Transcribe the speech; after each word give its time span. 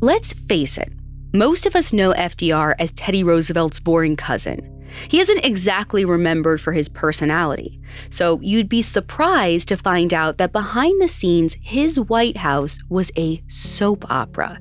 Let's 0.00 0.34
face 0.34 0.76
it, 0.76 0.92
most 1.32 1.64
of 1.64 1.74
us 1.74 1.90
know 1.90 2.12
FDR 2.12 2.74
as 2.78 2.92
Teddy 2.92 3.24
Roosevelt's 3.24 3.80
boring 3.80 4.14
cousin. 4.14 4.84
He 5.08 5.20
isn't 5.20 5.42
exactly 5.42 6.04
remembered 6.04 6.60
for 6.60 6.72
his 6.74 6.90
personality, 6.90 7.80
so 8.10 8.38
you'd 8.42 8.68
be 8.68 8.82
surprised 8.82 9.68
to 9.68 9.76
find 9.78 10.12
out 10.12 10.36
that 10.36 10.52
behind 10.52 11.00
the 11.00 11.08
scenes, 11.08 11.56
his 11.62 11.98
White 11.98 12.36
House 12.36 12.78
was 12.90 13.10
a 13.16 13.42
soap 13.48 14.10
opera. 14.10 14.58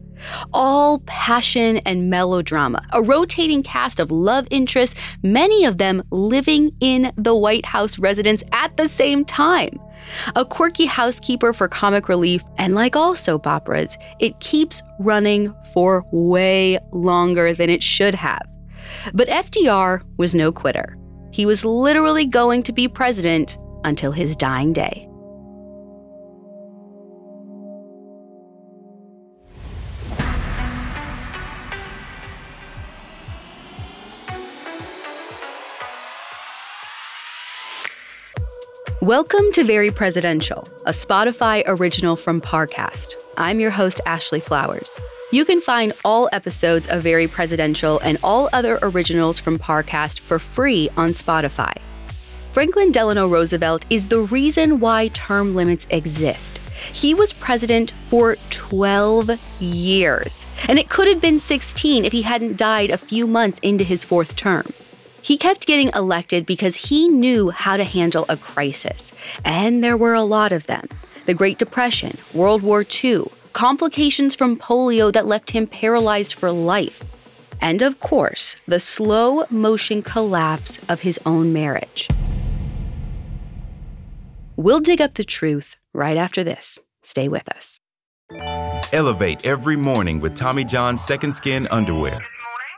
All 0.53 0.99
passion 1.05 1.77
and 1.79 2.09
melodrama, 2.09 2.85
a 2.93 3.01
rotating 3.01 3.63
cast 3.63 3.99
of 3.99 4.11
love 4.11 4.47
interests, 4.49 4.99
many 5.23 5.65
of 5.65 5.77
them 5.77 6.03
living 6.11 6.71
in 6.79 7.11
the 7.17 7.35
White 7.35 7.65
House 7.65 7.99
residence 7.99 8.43
at 8.51 8.75
the 8.77 8.87
same 8.87 9.25
time. 9.25 9.79
A 10.35 10.45
quirky 10.45 10.85
housekeeper 10.85 11.53
for 11.53 11.67
comic 11.67 12.07
relief, 12.07 12.43
and 12.57 12.75
like 12.75 12.95
all 12.95 13.15
soap 13.15 13.47
operas, 13.47 13.97
it 14.19 14.39
keeps 14.39 14.81
running 14.99 15.53
for 15.73 16.05
way 16.11 16.77
longer 16.91 17.53
than 17.53 17.69
it 17.69 17.81
should 17.81 18.15
have. 18.15 18.41
But 19.13 19.27
FDR 19.29 20.01
was 20.17 20.35
no 20.35 20.51
quitter. 20.51 20.97
He 21.31 21.45
was 21.45 21.65
literally 21.65 22.25
going 22.25 22.63
to 22.63 22.71
be 22.71 22.87
president 22.87 23.57
until 23.83 24.11
his 24.11 24.35
dying 24.35 24.73
day. 24.73 25.09
Welcome 39.05 39.51
to 39.51 39.63
Very 39.63 39.91
Presidential, 39.91 40.67
a 40.87 40.89
Spotify 40.89 41.61
original 41.67 42.15
from 42.15 42.41
Parcast. 42.41 43.13
I'm 43.37 43.59
your 43.59 43.69
host, 43.69 44.01
Ashley 44.07 44.39
Flowers. 44.39 44.99
You 45.31 45.45
can 45.45 45.61
find 45.61 45.93
all 46.03 46.27
episodes 46.31 46.87
of 46.87 47.03
Very 47.03 47.27
Presidential 47.27 47.99
and 47.99 48.17
all 48.23 48.49
other 48.51 48.79
originals 48.81 49.37
from 49.37 49.59
Parcast 49.59 50.21
for 50.21 50.39
free 50.39 50.89
on 50.97 51.09
Spotify. 51.09 51.71
Franklin 52.51 52.91
Delano 52.91 53.27
Roosevelt 53.27 53.85
is 53.91 54.07
the 54.07 54.21
reason 54.21 54.79
why 54.79 55.09
term 55.09 55.53
limits 55.53 55.85
exist. 55.91 56.59
He 56.91 57.13
was 57.13 57.31
president 57.31 57.91
for 58.09 58.37
12 58.49 59.39
years, 59.59 60.47
and 60.67 60.79
it 60.79 60.89
could 60.89 61.07
have 61.07 61.21
been 61.21 61.37
16 61.37 62.05
if 62.05 62.11
he 62.11 62.23
hadn't 62.23 62.57
died 62.57 62.89
a 62.89 62.97
few 62.97 63.27
months 63.27 63.59
into 63.59 63.83
his 63.83 64.03
fourth 64.03 64.35
term. 64.35 64.73
He 65.25 65.37
kept 65.37 65.65
getting 65.65 65.89
elected 65.95 66.45
because 66.45 66.75
he 66.75 67.07
knew 67.07 67.49
how 67.49 67.77
to 67.77 67.83
handle 67.83 68.27
a 68.29 68.37
crisis, 68.37 69.11
and 69.43 69.83
there 69.83 69.97
were 69.97 70.13
a 70.13 70.21
lot 70.21 70.51
of 70.51 70.67
them. 70.67 70.87
The 71.25 71.33
Great 71.33 71.57
Depression, 71.57 72.19
World 72.31 72.61
War 72.61 72.85
II, 73.03 73.23
complications 73.51 74.35
from 74.35 74.55
polio 74.55 75.11
that 75.11 75.25
left 75.25 75.49
him 75.49 75.65
paralyzed 75.65 76.35
for 76.35 76.51
life, 76.51 77.03
and 77.59 77.81
of 77.81 77.99
course, 77.99 78.57
the 78.67 78.79
slow 78.79 79.45
motion 79.49 80.03
collapse 80.03 80.77
of 80.87 81.01
his 81.01 81.19
own 81.25 81.51
marriage. 81.51 82.07
We'll 84.55 84.79
dig 84.79 85.01
up 85.01 85.15
the 85.15 85.23
truth 85.23 85.75
right 85.91 86.17
after 86.17 86.43
this. 86.43 86.77
Stay 87.01 87.29
with 87.29 87.49
us. 87.49 87.79
Elevate 88.93 89.43
every 89.43 89.75
morning 89.75 90.19
with 90.19 90.35
Tommy 90.35 90.63
John's 90.63 91.03
Second 91.03 91.31
Skin 91.31 91.67
Underwear. 91.71 92.23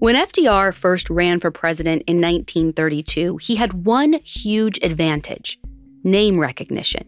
When 0.00 0.16
FDR 0.16 0.74
first 0.74 1.08
ran 1.08 1.40
for 1.40 1.50
president 1.50 2.02
in 2.06 2.16
1932, 2.16 3.38
he 3.38 3.56
had 3.56 3.86
one 3.86 4.14
huge 4.24 4.78
advantage 4.82 5.58
name 6.02 6.38
recognition. 6.38 7.04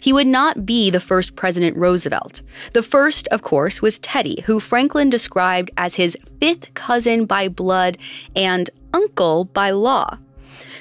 He 0.00 0.12
would 0.12 0.26
not 0.26 0.66
be 0.66 0.90
the 0.90 1.00
first 1.00 1.36
President 1.36 1.76
Roosevelt. 1.76 2.42
The 2.72 2.82
first, 2.82 3.26
of 3.28 3.42
course, 3.42 3.80
was 3.80 3.98
Teddy, 4.00 4.42
who 4.42 4.60
Franklin 4.60 5.10
described 5.10 5.70
as 5.76 5.94
his 5.94 6.16
fifth 6.40 6.74
cousin 6.74 7.24
by 7.24 7.48
blood 7.48 7.98
and 8.36 8.68
uncle 8.92 9.46
by 9.46 9.70
law. 9.70 10.18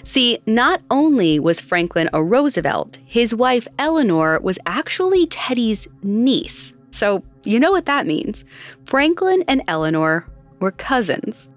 See, 0.04 0.40
not 0.46 0.82
only 0.92 1.40
was 1.40 1.62
Franklin 1.62 2.10
a 2.14 2.24
Roosevelt, 2.24 3.00
his 3.06 3.34
wife 3.34 3.68
Eleanor 3.80 4.40
was 4.42 4.60
actually 4.66 5.28
Teddy's 5.28 5.88
niece. 6.02 6.74
So, 6.92 7.24
you 7.46 7.60
know 7.60 7.72
what 7.72 7.86
that 7.86 8.06
means. 8.06 8.44
Franklin 8.86 9.44
and 9.48 9.64
Eleanor 9.68 10.28
were 10.64 10.72
cousins. 10.72 11.50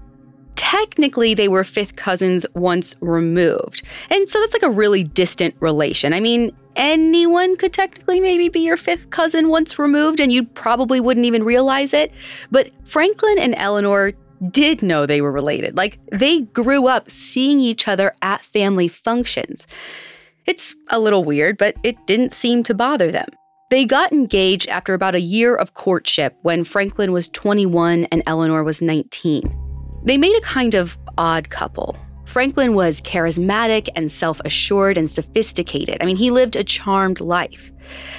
Technically, 0.56 1.32
they 1.32 1.48
were 1.48 1.64
fifth 1.64 1.96
cousins 1.96 2.44
once 2.54 2.94
removed. 3.00 3.82
And 4.10 4.30
so 4.30 4.40
that's 4.40 4.52
like 4.52 4.62
a 4.62 4.70
really 4.70 5.04
distant 5.04 5.54
relation. 5.60 6.12
I 6.12 6.20
mean, 6.20 6.54
anyone 6.76 7.56
could 7.56 7.72
technically 7.72 8.20
maybe 8.20 8.48
be 8.48 8.60
your 8.60 8.76
fifth 8.76 9.10
cousin 9.10 9.48
once 9.48 9.78
removed, 9.78 10.18
and 10.18 10.32
you 10.32 10.44
probably 10.44 11.00
wouldn't 11.00 11.26
even 11.26 11.44
realize 11.44 11.94
it. 11.94 12.12
But 12.50 12.70
Franklin 12.84 13.38
and 13.38 13.54
Eleanor 13.56 14.12
did 14.50 14.82
know 14.82 15.06
they 15.06 15.20
were 15.20 15.32
related. 15.32 15.76
Like, 15.76 15.98
they 16.10 16.42
grew 16.42 16.88
up 16.88 17.10
seeing 17.10 17.60
each 17.60 17.86
other 17.86 18.14
at 18.22 18.44
family 18.44 18.88
functions. 18.88 19.66
It's 20.46 20.74
a 20.90 20.98
little 20.98 21.24
weird, 21.24 21.58
but 21.58 21.76
it 21.82 21.96
didn't 22.06 22.32
seem 22.32 22.62
to 22.64 22.74
bother 22.74 23.10
them. 23.10 23.28
They 23.68 23.84
got 23.84 24.12
engaged 24.12 24.68
after 24.68 24.94
about 24.94 25.16
a 25.16 25.20
year 25.20 25.56
of 25.56 25.74
courtship 25.74 26.36
when 26.42 26.62
Franklin 26.62 27.10
was 27.10 27.26
21 27.28 28.04
and 28.04 28.22
Eleanor 28.24 28.62
was 28.62 28.80
19. 28.80 29.42
They 30.04 30.16
made 30.16 30.36
a 30.36 30.40
kind 30.42 30.76
of 30.76 30.96
odd 31.18 31.50
couple. 31.50 31.96
Franklin 32.26 32.74
was 32.74 33.00
charismatic 33.00 33.88
and 33.96 34.12
self 34.12 34.40
assured 34.44 34.96
and 34.96 35.10
sophisticated. 35.10 35.96
I 36.00 36.06
mean, 36.06 36.16
he 36.16 36.30
lived 36.30 36.54
a 36.54 36.62
charmed 36.62 37.20
life. 37.20 37.72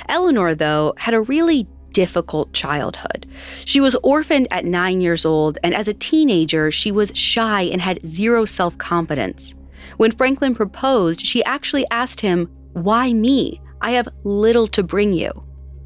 Eleanor, 0.10 0.54
though, 0.54 0.94
had 0.98 1.14
a 1.14 1.22
really 1.22 1.66
difficult 1.94 2.52
childhood. 2.52 3.26
She 3.64 3.80
was 3.80 3.96
orphaned 4.04 4.50
at 4.52 4.66
nine 4.66 5.00
years 5.00 5.26
old, 5.26 5.60
and 5.64 5.74
as 5.74 5.88
a 5.88 5.94
teenager, 5.94 6.72
she 6.72 6.92
was 6.92 7.16
shy 7.16 7.62
and 7.62 7.82
had 7.82 8.06
zero 8.06 8.44
self 8.44 8.78
confidence. 8.80 9.56
When 9.96 10.12
Franklin 10.12 10.56
proposed, 10.56 11.26
she 11.26 11.42
actually 11.46 11.86
asked 11.90 12.20
him, 12.20 12.48
Why 12.74 13.14
me? 13.14 13.62
I 13.82 13.92
have 13.92 14.10
little 14.24 14.68
to 14.70 14.84
bring 14.84 15.14
you. 15.14 15.32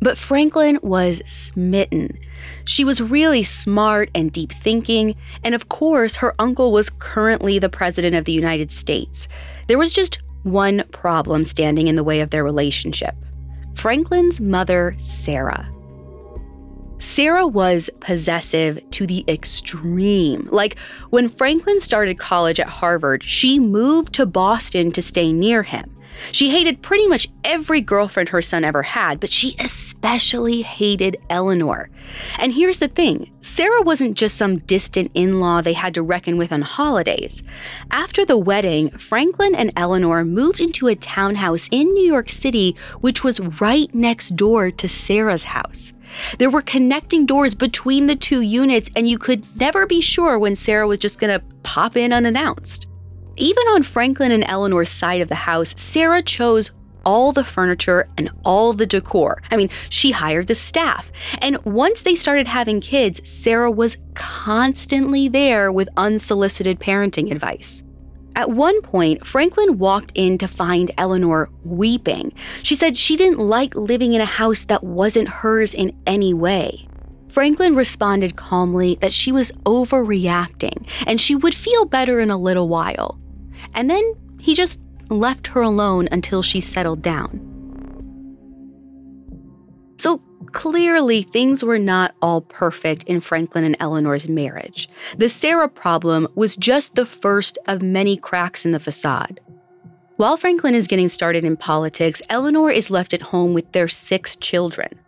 But 0.02 0.18
Franklin 0.18 0.80
was 0.82 1.22
smitten. 1.26 2.18
She 2.66 2.84
was 2.84 3.02
really 3.02 3.44
smart 3.44 4.10
and 4.16 4.32
deep 4.32 4.52
thinking, 4.52 5.16
and 5.44 5.54
of 5.54 5.70
course, 5.70 6.16
her 6.18 6.34
uncle 6.40 6.72
was 6.72 6.90
currently 6.90 7.60
the 7.60 7.70
President 7.70 8.16
of 8.16 8.26
the 8.26 8.32
United 8.32 8.72
States. 8.72 9.28
There 9.68 9.78
was 9.78 9.94
just 9.94 10.20
one 10.44 10.84
problem 10.92 11.46
standing 11.46 11.88
in 11.88 11.96
the 11.96 12.04
way 12.04 12.22
of 12.22 12.32
their 12.32 12.44
relationship 12.44 13.16
Franklin's 13.76 14.42
mother, 14.42 14.96
Sarah. 14.98 15.70
Sarah 16.98 17.48
was 17.48 17.90
possessive 18.00 18.80
to 18.92 19.08
the 19.08 19.24
extreme. 19.28 20.48
Like 20.52 20.78
when 21.10 21.30
Franklin 21.30 21.80
started 21.80 22.20
college 22.20 22.60
at 22.60 22.68
Harvard, 22.68 23.24
she 23.24 23.60
moved 23.60 24.14
to 24.14 24.26
Boston 24.28 24.92
to 24.92 25.02
stay 25.02 25.34
near 25.34 25.64
him. 25.64 25.96
She 26.32 26.50
hated 26.50 26.82
pretty 26.82 27.08
much 27.08 27.28
every 27.44 27.82
girlfriend 27.82 28.30
her 28.30 28.42
son 28.42 28.64
ever 28.64 28.84
had, 28.84 29.20
but 29.20 29.32
she 29.32 29.56
especially 29.60 30.62
hated 30.62 31.18
Eleanor. 31.30 31.90
And 32.38 32.54
here's 32.54 32.80
the 32.80 32.88
thing 32.88 33.32
Sarah 33.42 33.82
wasn't 33.82 34.18
just 34.18 34.38
some 34.38 34.60
distant 34.60 35.12
in 35.14 35.40
law 35.40 35.62
they 35.62 35.74
had 35.74 35.94
to 35.96 36.04
reckon 36.04 36.38
with 36.38 36.52
on 36.52 36.62
holidays. 36.62 37.44
After 37.92 38.26
the 38.26 38.38
wedding, 38.38 38.90
Franklin 38.92 39.56
and 39.56 39.74
Eleanor 39.76 40.24
moved 40.24 40.62
into 40.62 40.88
a 40.88 40.96
townhouse 40.96 41.68
in 41.72 41.94
New 41.94 42.06
York 42.06 42.30
City, 42.30 42.76
which 43.02 43.24
was 43.24 43.40
right 43.62 43.94
next 43.94 44.36
door 44.36 44.72
to 44.72 44.88
Sarah's 44.88 45.46
house. 45.46 45.94
There 46.40 46.50
were 46.50 46.62
connecting 46.62 47.26
doors 47.26 47.56
between 47.56 48.08
the 48.08 48.16
two 48.16 48.42
units, 48.42 48.90
and 48.96 49.08
you 49.08 49.18
could 49.18 49.44
never 49.60 49.86
be 49.86 50.02
sure 50.02 50.38
when 50.38 50.56
Sarah 50.56 50.88
was 50.88 51.00
just 51.00 51.20
gonna 51.20 51.42
pop 51.64 51.96
in 51.96 52.12
unannounced. 52.12 52.88
Even 53.42 53.66
on 53.70 53.82
Franklin 53.82 54.32
and 54.32 54.44
Eleanor's 54.48 54.92
side 54.92 55.20
of 55.20 55.28
the 55.28 55.34
house, 55.34 55.74
Sarah 55.76 56.22
chose 56.22 56.70
all 57.04 57.32
the 57.32 57.44
furniture 57.44 58.08
and 58.16 58.30
all 58.46 58.72
the 58.72 58.86
decor. 58.86 59.42
I 59.50 59.58
mean, 59.58 59.72
she 59.90 60.12
hired 60.12 60.46
the 60.46 60.54
staff. 60.54 61.12
And 61.40 61.58
once 61.66 62.04
they 62.04 62.14
started 62.14 62.46
having 62.46 62.82
kids, 62.82 63.28
Sarah 63.28 63.72
was 63.72 63.98
constantly 64.14 65.28
there 65.28 65.72
with 65.72 65.90
unsolicited 65.98 66.80
parenting 66.80 67.32
advice. 67.32 67.82
At 68.36 68.52
one 68.52 68.80
point, 68.84 69.26
Franklin 69.26 69.80
walked 69.80 70.12
in 70.14 70.38
to 70.38 70.48
find 70.48 70.92
Eleanor 71.00 71.50
weeping. 71.64 72.34
She 72.62 72.76
said 72.76 72.96
she 72.96 73.16
didn't 73.16 73.40
like 73.40 73.74
living 73.74 74.14
in 74.14 74.22
a 74.22 74.26
house 74.26 74.66
that 74.66 74.84
wasn't 74.84 75.28
hers 75.28 75.74
in 75.74 76.00
any 76.06 76.32
way. 76.36 76.88
Franklin 77.28 77.76
responded 77.76 78.36
calmly 78.36 79.00
that 79.02 79.14
she 79.14 79.32
was 79.32 79.52
overreacting 79.64 80.88
and 81.08 81.20
she 81.20 81.34
would 81.34 81.56
feel 81.56 81.86
better 81.86 82.20
in 82.20 82.30
a 82.30 82.38
little 82.38 82.70
while. 82.70 83.21
And 83.74 83.90
then 83.90 84.16
he 84.40 84.54
just 84.54 84.82
left 85.10 85.48
her 85.48 85.62
alone 85.62 86.08
until 86.12 86.42
she 86.42 86.62
settled 86.62 87.02
down. 87.02 87.48
So 89.98 90.22
clearly, 90.52 91.22
things 91.24 91.64
were 91.64 91.80
not 91.80 92.16
all 92.22 92.42
perfect 92.42 93.04
in 93.04 93.22
Franklin 93.22 93.64
and 93.64 93.78
Eleanor's 93.80 94.28
marriage. 94.28 94.90
The 95.18 95.30
Sarah 95.30 95.70
problem 95.70 96.28
was 96.36 96.56
just 96.56 96.96
the 96.96 97.06
first 97.06 97.58
of 97.68 97.82
many 97.82 98.18
cracks 98.18 98.66
in 98.66 98.72
the 98.72 98.80
facade. 98.80 99.40
While 100.18 100.38
Franklin 100.38 100.76
is 100.76 100.88
getting 100.88 101.10
started 101.10 101.46
in 101.46 101.58
politics, 101.58 102.22
Eleanor 102.30 102.72
is 102.72 102.90
left 102.90 103.14
at 103.14 103.22
home 103.22 103.54
with 103.54 103.72
their 103.72 103.88
six 103.88 104.36
children. 104.36 105.00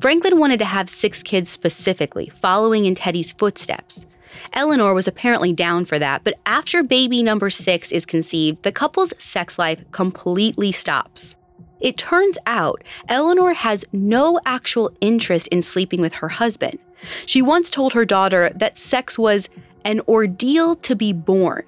Franklin 0.00 0.38
wanted 0.38 0.58
to 0.58 0.64
have 0.64 0.88
six 0.88 1.22
kids 1.22 1.50
specifically, 1.50 2.30
following 2.36 2.84
in 2.84 2.94
Teddy's 2.94 3.32
footsteps. 3.32 4.06
Eleanor 4.52 4.94
was 4.94 5.08
apparently 5.08 5.52
down 5.52 5.84
for 5.84 5.98
that, 5.98 6.24
but 6.24 6.34
after 6.46 6.82
baby 6.82 7.22
number 7.22 7.50
six 7.50 7.92
is 7.92 8.06
conceived, 8.06 8.62
the 8.62 8.72
couple's 8.72 9.12
sex 9.18 9.58
life 9.58 9.84
completely 9.92 10.72
stops. 10.72 11.36
It 11.80 11.98
turns 11.98 12.38
out 12.46 12.82
Eleanor 13.08 13.52
has 13.52 13.84
no 13.92 14.40
actual 14.46 14.90
interest 15.00 15.48
in 15.48 15.60
sleeping 15.60 16.00
with 16.00 16.14
her 16.14 16.28
husband. 16.30 16.78
She 17.26 17.42
once 17.42 17.68
told 17.68 17.92
her 17.92 18.04
daughter 18.04 18.50
that 18.54 18.78
sex 18.78 19.18
was 19.18 19.48
an 19.84 20.00
ordeal 20.08 20.76
to 20.76 20.96
be 20.96 21.12
born. 21.12 21.64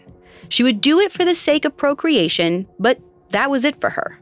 She 0.48 0.62
would 0.62 0.80
do 0.80 1.00
it 1.00 1.12
for 1.12 1.24
the 1.24 1.34
sake 1.34 1.64
of 1.64 1.76
procreation, 1.76 2.66
but 2.78 2.98
that 3.30 3.50
was 3.50 3.64
it 3.64 3.80
for 3.80 3.90
her. 3.90 4.18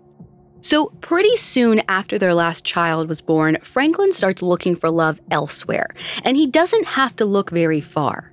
So, 0.61 0.87
pretty 1.03 1.37
soon 1.37 1.83
after 1.89 2.19
their 2.19 2.33
last 2.33 2.65
child 2.65 3.07
was 3.07 3.21
born, 3.21 3.59
Franklin 3.63 4.13
starts 4.13 4.41
looking 4.41 4.75
for 4.75 4.91
love 4.91 5.21
elsewhere, 5.31 5.95
and 6.25 6.39
he 6.39 6.47
doesn't 6.47 6.87
have 6.87 7.15
to 7.17 7.27
look 7.27 7.51
very 7.51 7.83
far. 7.83 8.33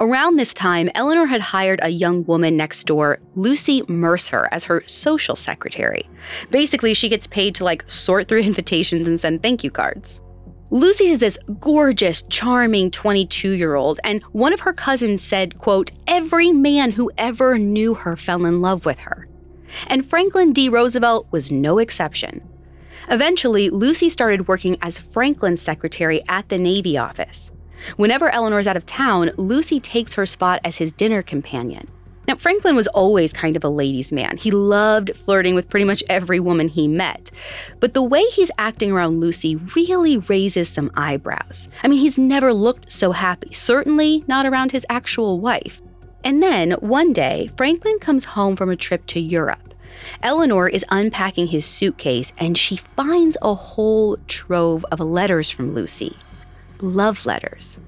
Around 0.00 0.36
this 0.36 0.54
time, 0.54 0.88
Eleanor 0.94 1.26
had 1.26 1.40
hired 1.40 1.80
a 1.82 1.88
young 1.88 2.24
woman 2.24 2.56
next 2.56 2.84
door, 2.84 3.18
Lucy 3.34 3.82
Mercer, 3.88 4.48
as 4.52 4.62
her 4.62 4.84
social 4.86 5.34
secretary. 5.34 6.08
Basically, 6.52 6.94
she 6.94 7.08
gets 7.08 7.26
paid 7.26 7.56
to 7.56 7.64
like 7.64 7.84
sort 7.90 8.28
through 8.28 8.40
invitations 8.42 9.08
and 9.08 9.18
send 9.18 9.42
thank 9.42 9.64
you 9.64 9.72
cards. 9.72 10.20
Lucy's 10.70 11.18
this 11.18 11.36
gorgeous, 11.58 12.22
charming 12.22 12.92
22-year-old, 12.92 13.98
and 14.04 14.22
one 14.30 14.52
of 14.52 14.60
her 14.60 14.72
cousins 14.72 15.20
said, 15.20 15.58
quote, 15.58 15.90
every 16.06 16.52
man 16.52 16.92
who 16.92 17.10
ever 17.18 17.58
knew 17.58 17.94
her 17.94 18.16
fell 18.16 18.44
in 18.44 18.60
love 18.60 18.86
with 18.86 18.98
her. 19.00 19.26
And 19.88 20.06
Franklin 20.06 20.52
D. 20.52 20.68
Roosevelt 20.68 21.26
was 21.32 21.50
no 21.50 21.78
exception. 21.78 22.46
Eventually, 23.10 23.68
Lucy 23.68 24.10
started 24.10 24.46
working 24.46 24.76
as 24.80 24.98
Franklin's 24.98 25.62
secretary 25.62 26.22
at 26.28 26.50
the 26.50 26.58
Navy 26.58 26.96
office. 26.96 27.50
Whenever 27.96 28.30
Eleanor's 28.30 28.66
out 28.66 28.76
of 28.76 28.86
town, 28.86 29.30
Lucy 29.36 29.80
takes 29.80 30.14
her 30.14 30.26
spot 30.26 30.60
as 30.64 30.78
his 30.78 30.92
dinner 30.92 31.22
companion. 31.22 31.88
Now, 32.28 32.36
Franklin 32.36 32.76
was 32.76 32.88
always 32.88 33.32
kind 33.32 33.56
of 33.56 33.64
a 33.64 33.70
ladies' 33.70 34.12
man. 34.12 34.36
He 34.36 34.50
loved 34.50 35.16
flirting 35.16 35.54
with 35.54 35.70
pretty 35.70 35.86
much 35.86 36.04
every 36.10 36.38
woman 36.38 36.68
he 36.68 36.86
met. 36.86 37.30
But 37.80 37.94
the 37.94 38.02
way 38.02 38.22
he's 38.24 38.50
acting 38.58 38.92
around 38.92 39.20
Lucy 39.20 39.56
really 39.56 40.18
raises 40.18 40.68
some 40.68 40.90
eyebrows. 40.94 41.70
I 41.82 41.88
mean, 41.88 42.00
he's 42.00 42.18
never 42.18 42.52
looked 42.52 42.92
so 42.92 43.12
happy, 43.12 43.54
certainly 43.54 44.24
not 44.28 44.44
around 44.44 44.72
his 44.72 44.84
actual 44.90 45.40
wife. 45.40 45.80
And 46.22 46.42
then, 46.42 46.72
one 46.72 47.14
day, 47.14 47.50
Franklin 47.56 47.98
comes 47.98 48.24
home 48.26 48.56
from 48.56 48.68
a 48.68 48.76
trip 48.76 49.06
to 49.06 49.20
Europe. 49.20 49.74
Eleanor 50.22 50.68
is 50.68 50.84
unpacking 50.90 51.46
his 51.46 51.64
suitcase 51.64 52.32
and 52.36 52.58
she 52.58 52.76
finds 52.76 53.36
a 53.40 53.54
whole 53.54 54.16
trove 54.26 54.84
of 54.92 55.00
letters 55.00 55.50
from 55.50 55.74
Lucy 55.74 56.16
love 56.80 57.26
letters. 57.26 57.78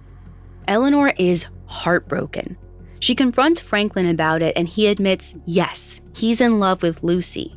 Eleanor 0.69 1.13
is 1.19 1.47
heartbroken. 1.67 2.57
She 3.01 3.15
confronts 3.15 3.61
Franklin 3.61 4.07
about 4.07 4.43
it, 4.43 4.55
and 4.57 4.69
he 4.69 4.87
admits, 4.87 5.35
yes, 5.47 6.01
he's 6.15 6.41
in 6.41 6.59
love 6.59 6.83
with 6.83 7.03
Lucy. 7.03 7.57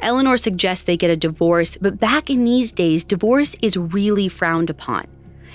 Eleanor 0.00 0.36
suggests 0.36 0.84
they 0.84 0.96
get 0.96 1.10
a 1.10 1.16
divorce, 1.16 1.76
but 1.76 1.98
back 1.98 2.30
in 2.30 2.44
these 2.44 2.72
days, 2.72 3.04
divorce 3.04 3.56
is 3.62 3.76
really 3.76 4.28
frowned 4.28 4.70
upon. 4.70 5.06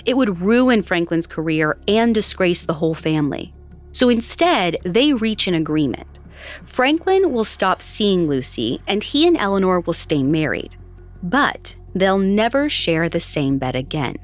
It 0.04 0.16
would 0.16 0.40
ruin 0.40 0.82
Franklin's 0.82 1.26
career 1.26 1.78
and 1.88 2.14
disgrace 2.14 2.64
the 2.64 2.74
whole 2.74 2.94
family. 2.94 3.54
So 3.92 4.08
instead, 4.08 4.78
they 4.84 5.12
reach 5.14 5.46
an 5.46 5.54
agreement. 5.54 6.18
Franklin 6.64 7.32
will 7.32 7.44
stop 7.44 7.80
seeing 7.80 8.28
Lucy, 8.28 8.80
and 8.86 9.02
he 9.02 9.26
and 9.26 9.36
Eleanor 9.36 9.80
will 9.80 9.94
stay 9.94 10.22
married. 10.22 10.76
But 11.22 11.74
they'll 11.94 12.18
never 12.18 12.68
share 12.68 13.08
the 13.08 13.20
same 13.20 13.56
bed 13.58 13.76
again. 13.76 14.16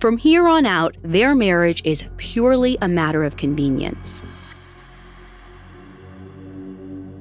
From 0.00 0.16
here 0.16 0.48
on 0.48 0.66
out, 0.66 0.96
their 1.02 1.34
marriage 1.34 1.82
is 1.84 2.04
purely 2.16 2.78
a 2.80 2.88
matter 2.88 3.24
of 3.24 3.36
convenience. 3.36 4.22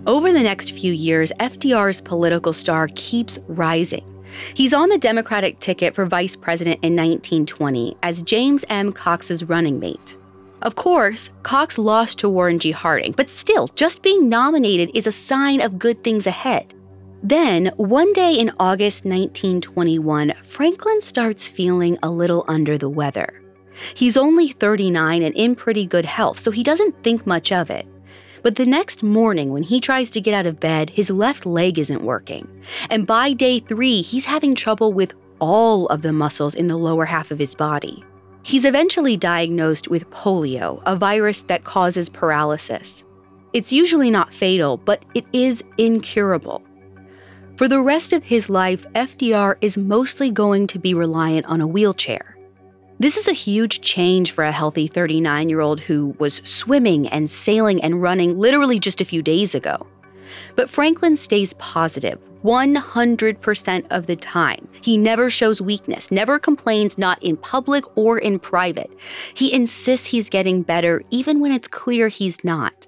Over 0.05 0.33
the 0.33 0.43
next 0.43 0.71
few 0.71 0.91
years, 0.91 1.31
FDR's 1.39 2.01
political 2.01 2.51
star 2.51 2.89
keeps 2.95 3.39
rising. 3.47 4.03
He's 4.53 4.73
on 4.73 4.89
the 4.89 4.97
Democratic 4.97 5.59
ticket 5.59 5.95
for 5.95 6.05
vice 6.05 6.35
president 6.35 6.79
in 6.83 6.95
1920 6.95 7.95
as 8.03 8.21
James 8.21 8.65
M. 8.69 8.91
Cox's 8.91 9.43
running 9.43 9.79
mate. 9.79 10.17
Of 10.61 10.75
course, 10.75 11.29
Cox 11.43 11.77
lost 11.77 12.19
to 12.19 12.29
Warren 12.29 12.59
G. 12.59 12.71
Harding, 12.71 13.11
but 13.11 13.29
still, 13.29 13.67
just 13.75 14.01
being 14.01 14.29
nominated 14.29 14.91
is 14.93 15.07
a 15.07 15.11
sign 15.11 15.61
of 15.61 15.77
good 15.77 16.03
things 16.03 16.25
ahead. 16.25 16.73
Then, 17.25 17.71
one 17.77 18.11
day 18.11 18.33
in 18.33 18.51
August 18.59 19.05
1921, 19.05 20.33
Franklin 20.43 20.99
starts 20.99 21.47
feeling 21.47 21.97
a 22.03 22.09
little 22.09 22.43
under 22.49 22.77
the 22.77 22.89
weather. 22.89 23.41
He's 23.95 24.17
only 24.17 24.49
39 24.49 25.23
and 25.23 25.33
in 25.33 25.55
pretty 25.55 25.85
good 25.85 26.03
health, 26.03 26.37
so 26.37 26.51
he 26.51 26.63
doesn't 26.63 27.01
think 27.01 27.25
much 27.25 27.53
of 27.53 27.69
it. 27.69 27.87
But 28.41 28.57
the 28.57 28.65
next 28.65 29.03
morning, 29.03 29.53
when 29.53 29.63
he 29.63 29.79
tries 29.79 30.09
to 30.11 30.19
get 30.19 30.33
out 30.33 30.45
of 30.45 30.59
bed, 30.59 30.89
his 30.89 31.09
left 31.09 31.45
leg 31.45 31.79
isn't 31.79 32.03
working. 32.03 32.45
And 32.89 33.07
by 33.07 33.31
day 33.31 33.59
three, 33.59 34.01
he's 34.01 34.25
having 34.25 34.53
trouble 34.53 34.91
with 34.91 35.13
all 35.39 35.85
of 35.87 36.01
the 36.01 36.11
muscles 36.11 36.55
in 36.55 36.67
the 36.67 36.75
lower 36.75 37.05
half 37.05 37.31
of 37.31 37.39
his 37.39 37.55
body. 37.55 38.03
He's 38.41 38.65
eventually 38.65 39.15
diagnosed 39.15 39.87
with 39.87 40.09
polio, 40.09 40.83
a 40.85 40.97
virus 40.97 41.43
that 41.43 41.63
causes 41.63 42.09
paralysis. 42.09 43.05
It's 43.53 43.71
usually 43.71 44.11
not 44.11 44.33
fatal, 44.33 44.75
but 44.75 45.05
it 45.15 45.23
is 45.31 45.63
incurable. 45.77 46.61
For 47.55 47.67
the 47.67 47.81
rest 47.81 48.13
of 48.13 48.23
his 48.23 48.49
life, 48.49 48.83
FDR 48.93 49.57
is 49.61 49.77
mostly 49.77 50.31
going 50.31 50.65
to 50.67 50.79
be 50.79 50.95
reliant 50.95 51.45
on 51.45 51.61
a 51.61 51.67
wheelchair. 51.67 52.35
This 52.97 53.15
is 53.15 53.27
a 53.27 53.33
huge 53.33 53.79
change 53.81 54.31
for 54.31 54.43
a 54.43 54.51
healthy 54.51 54.87
39 54.87 55.49
year 55.49 55.61
old 55.61 55.79
who 55.79 56.15
was 56.17 56.41
swimming 56.45 57.07
and 57.09 57.29
sailing 57.29 57.79
and 57.83 58.01
running 58.01 58.39
literally 58.39 58.79
just 58.79 59.01
a 59.01 59.05
few 59.05 59.21
days 59.21 59.53
ago. 59.53 59.85
But 60.55 60.67
Franklin 60.67 61.15
stays 61.15 61.53
positive 61.53 62.19
100% 62.43 63.85
of 63.91 64.07
the 64.07 64.15
time. 64.15 64.67
He 64.81 64.97
never 64.97 65.29
shows 65.29 65.61
weakness, 65.61 66.11
never 66.11 66.39
complains, 66.39 66.97
not 66.97 67.21
in 67.21 67.37
public 67.37 67.85
or 67.95 68.17
in 68.17 68.39
private. 68.39 68.91
He 69.35 69.53
insists 69.53 70.07
he's 70.07 70.27
getting 70.27 70.63
better 70.63 71.03
even 71.11 71.39
when 71.39 71.51
it's 71.51 71.67
clear 71.67 72.07
he's 72.07 72.43
not. 72.43 72.87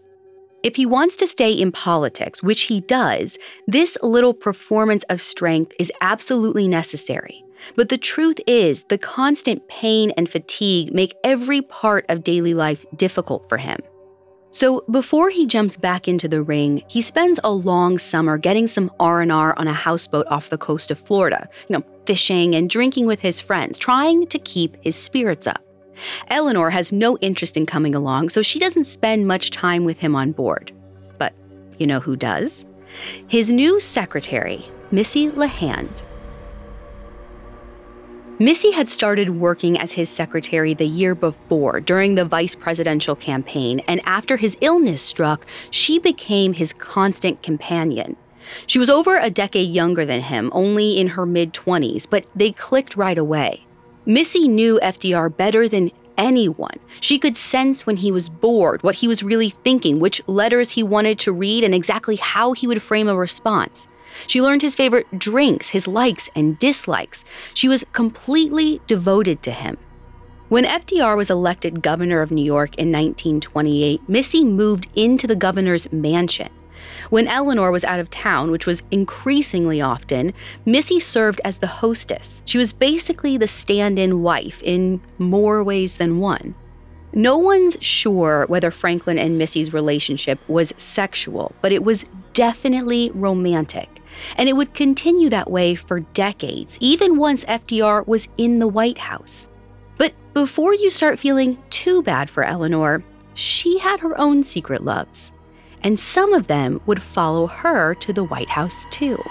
If 0.63 0.75
he 0.75 0.85
wants 0.85 1.15
to 1.17 1.27
stay 1.27 1.51
in 1.51 1.71
politics, 1.71 2.41
which 2.41 2.63
he 2.63 2.81
does, 2.81 3.37
this 3.67 3.97
little 4.01 4.33
performance 4.33 5.03
of 5.09 5.21
strength 5.21 5.73
is 5.79 5.91
absolutely 6.01 6.67
necessary. 6.67 7.43
But 7.75 7.89
the 7.89 7.97
truth 7.97 8.39
is, 8.47 8.83
the 8.83 8.97
constant 8.97 9.67
pain 9.67 10.11
and 10.11 10.29
fatigue 10.29 10.93
make 10.93 11.15
every 11.23 11.61
part 11.61 12.05
of 12.09 12.23
daily 12.23 12.53
life 12.53 12.85
difficult 12.95 13.47
for 13.49 13.57
him. 13.57 13.79
So 14.51 14.85
before 14.89 15.31
he 15.31 15.47
jumps 15.47 15.75
back 15.75 16.07
into 16.07 16.29
the 16.29 16.41
ring, 16.41 16.81
he 16.87 17.01
spends 17.01 17.41
a 17.43 17.51
long 17.51 17.97
summer 17.97 18.37
getting 18.37 18.67
some 18.67 18.89
R&R 19.01 19.59
on 19.59 19.67
a 19.67 19.73
houseboat 19.73 20.27
off 20.27 20.49
the 20.49 20.57
coast 20.57 20.91
of 20.91 20.99
Florida, 20.99 21.49
you 21.67 21.77
know, 21.77 21.83
fishing 22.05 22.55
and 22.55 22.69
drinking 22.69 23.05
with 23.05 23.19
his 23.19 23.41
friends, 23.41 23.77
trying 23.77 24.27
to 24.27 24.39
keep 24.39 24.77
his 24.81 24.95
spirits 24.95 25.45
up. 25.45 25.64
Eleanor 26.29 26.69
has 26.69 26.91
no 26.91 27.17
interest 27.19 27.57
in 27.57 27.65
coming 27.65 27.95
along, 27.95 28.29
so 28.29 28.41
she 28.41 28.59
doesn't 28.59 28.85
spend 28.85 29.27
much 29.27 29.51
time 29.51 29.85
with 29.85 29.99
him 29.99 30.15
on 30.15 30.31
board. 30.31 30.71
But 31.17 31.33
you 31.77 31.87
know 31.87 31.99
who 31.99 32.15
does? 32.15 32.65
His 33.27 33.51
new 33.51 33.79
secretary, 33.79 34.65
Missy 34.91 35.29
LeHand. 35.29 36.03
Missy 38.37 38.71
had 38.71 38.89
started 38.89 39.29
working 39.29 39.79
as 39.79 39.93
his 39.93 40.09
secretary 40.09 40.73
the 40.73 40.85
year 40.85 41.15
before 41.15 41.79
during 41.79 42.15
the 42.15 42.25
vice 42.25 42.53
presidential 42.53 43.15
campaign, 43.15 43.79
and 43.87 44.01
after 44.03 44.35
his 44.35 44.57
illness 44.59 45.01
struck, 45.01 45.45
she 45.71 45.99
became 45.99 46.51
his 46.51 46.73
constant 46.73 47.41
companion. 47.41 48.17
She 48.67 48.77
was 48.77 48.89
over 48.89 49.17
a 49.17 49.29
decade 49.29 49.69
younger 49.69 50.05
than 50.05 50.21
him, 50.21 50.49
only 50.53 50.99
in 50.99 51.07
her 51.07 51.25
mid 51.25 51.53
20s, 51.53 52.07
but 52.09 52.25
they 52.35 52.51
clicked 52.51 52.97
right 52.97 53.17
away. 53.17 53.64
Missy 54.05 54.47
knew 54.47 54.79
FDR 54.83 55.35
better 55.35 55.67
than 55.67 55.91
anyone. 56.17 56.79
She 57.01 57.19
could 57.19 57.35
sense 57.35 57.85
when 57.85 57.97
he 57.97 58.11
was 58.11 58.29
bored, 58.29 58.83
what 58.83 58.95
he 58.95 59.07
was 59.07 59.23
really 59.23 59.49
thinking, 59.49 59.99
which 59.99 60.21
letters 60.27 60.71
he 60.71 60.83
wanted 60.83 61.19
to 61.19 61.31
read, 61.31 61.63
and 61.63 61.73
exactly 61.73 62.15
how 62.15 62.53
he 62.53 62.67
would 62.67 62.81
frame 62.81 63.07
a 63.07 63.15
response. 63.15 63.87
She 64.27 64.41
learned 64.41 64.61
his 64.61 64.75
favorite 64.75 65.19
drinks, 65.19 65.69
his 65.69 65.87
likes 65.87 66.29
and 66.35 66.57
dislikes. 66.59 67.25
She 67.53 67.67
was 67.67 67.83
completely 67.91 68.81
devoted 68.87 69.41
to 69.43 69.51
him. 69.51 69.77
When 70.47 70.63
FDR 70.63 71.17
was 71.17 71.31
elected 71.31 71.81
governor 71.81 72.21
of 72.21 72.31
New 72.31 72.45
York 72.45 72.75
in 72.77 72.91
1928, 72.91 74.07
Missy 74.07 74.45
moved 74.45 74.87
into 74.95 75.25
the 75.25 75.35
governor's 75.35 75.91
mansion. 75.91 76.49
When 77.09 77.27
Eleanor 77.27 77.71
was 77.71 77.83
out 77.83 77.99
of 77.99 78.09
town, 78.09 78.51
which 78.51 78.65
was 78.65 78.83
increasingly 78.91 79.81
often, 79.81 80.33
Missy 80.65 80.99
served 80.99 81.41
as 81.43 81.59
the 81.59 81.67
hostess. 81.67 82.43
She 82.45 82.57
was 82.57 82.73
basically 82.73 83.37
the 83.37 83.47
stand 83.47 83.99
in 83.99 84.21
wife 84.21 84.61
in 84.63 85.01
more 85.17 85.63
ways 85.63 85.97
than 85.97 86.19
one. 86.19 86.55
No 87.13 87.37
one's 87.37 87.77
sure 87.79 88.45
whether 88.47 88.71
Franklin 88.71 89.17
and 89.17 89.37
Missy's 89.37 89.71
relationship 89.71 90.37
was 90.49 90.73
sexual, 90.77 91.53
but 91.61 91.71
it 91.71 91.83
was 91.83 92.05
definitely 92.33 93.09
romantic. 93.13 94.01
And 94.37 94.49
it 94.49 94.53
would 94.57 94.73
continue 94.73 95.29
that 95.29 95.49
way 95.49 95.75
for 95.75 96.01
decades, 96.01 96.77
even 96.81 97.17
once 97.17 97.45
FDR 97.45 98.05
was 98.05 98.27
in 98.37 98.59
the 98.59 98.67
White 98.67 98.97
House. 98.97 99.47
But 99.97 100.13
before 100.33 100.73
you 100.73 100.89
start 100.89 101.19
feeling 101.19 101.57
too 101.69 102.01
bad 102.01 102.29
for 102.29 102.43
Eleanor, 102.43 103.03
she 103.33 103.79
had 103.79 104.01
her 104.01 104.19
own 104.19 104.43
secret 104.43 104.83
loves. 104.83 105.31
And 105.85 105.99
some 105.99 106.33
of 106.33 106.47
them 106.47 106.81
would 106.87 106.99
follow 106.99 107.45
her 107.45 107.93
to 107.93 108.11
the 108.11 108.23
White 108.23 108.49
House, 108.49 108.87
too. 108.89 109.23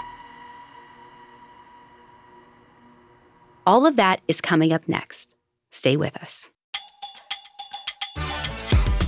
All 3.67 3.85
of 3.85 3.97
that 3.97 4.21
is 4.29 4.39
coming 4.39 4.71
up 4.71 4.87
next. 4.87 5.35
Stay 5.69 5.97
with 5.97 6.15
us. 6.15 6.49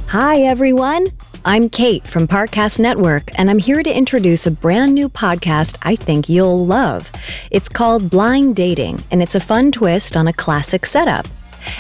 Hi, 0.10 0.42
everyone. 0.42 1.08
I'm 1.46 1.70
Kate 1.70 2.06
from 2.06 2.28
Parcast 2.28 2.80
Network, 2.80 3.32
and 3.40 3.50
I'm 3.50 3.60
here 3.60 3.82
to 3.82 3.98
introduce 3.98 4.46
a 4.46 4.52
brand 4.52 4.94
new 4.94 5.08
podcast 5.08 5.78
I 5.84 5.96
think 5.96 6.28
you'll 6.28 6.66
love. 6.66 7.10
It's 7.50 7.70
called 7.70 8.10
Blind 8.10 8.58
Dating, 8.58 9.02
and 9.10 9.24
it's 9.24 9.36
a 9.36 9.40
fun 9.40 9.72
twist 9.72 10.18
on 10.18 10.28
a 10.28 10.34
classic 10.34 10.86
setup. 10.86 11.28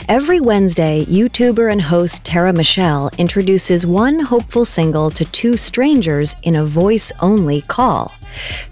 Every 0.09 0.39
Wednesday, 0.39 1.03
YouTuber 1.05 1.71
and 1.71 1.81
host 1.81 2.23
Tara 2.23 2.53
Michelle 2.53 3.09
introduces 3.17 3.85
one 3.85 4.19
hopeful 4.19 4.65
single 4.65 5.11
to 5.11 5.25
two 5.25 5.57
strangers 5.57 6.35
in 6.43 6.55
a 6.55 6.65
voice 6.65 7.11
only 7.19 7.61
call. 7.61 8.13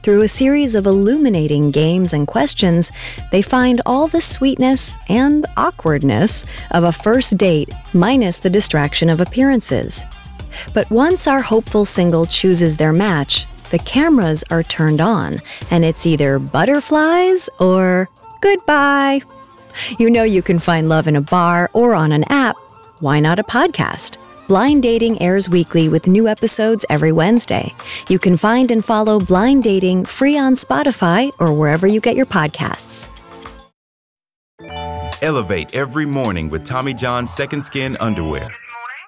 Through 0.04 0.22
a 0.22 0.28
series 0.28 0.76
of 0.76 0.86
illuminating 0.86 1.72
games 1.72 2.14
and 2.14 2.28
questions, 2.28 2.92
they 3.32 3.42
find 3.42 3.82
all 3.86 4.08
the 4.08 4.22
sweetness 4.22 4.98
and 5.10 5.46
awkwardness 5.58 6.46
of 6.72 6.84
a 6.84 6.92
first 6.92 7.38
date, 7.38 7.70
minus 7.94 8.38
the 8.38 8.50
distraction 8.50 9.10
of 9.10 9.22
appearances. 9.22 10.06
But 10.74 10.90
once 10.90 11.28
our 11.28 11.42
hopeful 11.42 11.86
single 11.86 12.26
chooses 12.26 12.78
their 12.78 12.94
match, 12.94 13.46
the 13.72 13.80
cameras 13.80 14.44
are 14.50 14.64
turned 14.64 15.02
on, 15.02 15.42
and 15.72 15.84
it's 15.84 16.06
either 16.06 16.40
butterflies 16.40 17.50
or 17.60 18.10
goodbye. 18.42 19.22
You 20.00 20.10
know 20.10 20.24
you 20.24 20.42
can 20.42 20.60
find 20.60 20.90
love 20.90 21.08
in 21.08 21.16
a 21.16 21.22
bar 21.22 21.70
or 21.74 21.96
on 21.96 22.12
an 22.12 22.24
app. 22.30 22.56
Why 23.00 23.20
not 23.20 23.40
a 23.40 23.44
podcast? 23.44 24.18
Blind 24.48 24.84
Dating 24.84 25.22
airs 25.22 25.50
weekly 25.50 25.90
with 25.90 26.08
new 26.08 26.28
episodes 26.28 26.86
every 26.90 27.12
Wednesday. 27.12 27.74
You 28.10 28.20
can 28.20 28.38
find 28.38 28.72
and 28.72 28.86
follow 28.86 29.20
Blind 29.20 29.64
Dating 29.64 30.06
free 30.06 30.38
on 30.38 30.54
Spotify 30.54 31.32
or 31.40 31.54
wherever 31.54 31.88
you 31.88 32.00
get 32.00 32.16
your 32.16 32.28
podcasts. 32.28 33.10
Elevate 35.22 35.76
every 35.76 36.06
morning 36.06 36.50
with 36.50 36.64
Tommy 36.64 36.94
John's 36.94 37.34
Second 37.34 37.62
Skin 37.62 37.98
Underwear. 38.00 38.54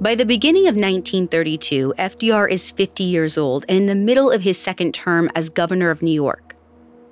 By 0.00 0.14
the 0.14 0.24
beginning 0.24 0.62
of 0.62 0.76
1932, 0.76 1.94
FDR 1.98 2.50
is 2.50 2.70
50 2.70 3.04
years 3.04 3.36
old 3.36 3.64
and 3.68 3.76
in 3.76 3.86
the 3.86 3.94
middle 3.94 4.30
of 4.30 4.40
his 4.40 4.58
second 4.58 4.94
term 4.94 5.30
as 5.34 5.50
governor 5.50 5.90
of 5.90 6.00
New 6.00 6.12
York. 6.12 6.56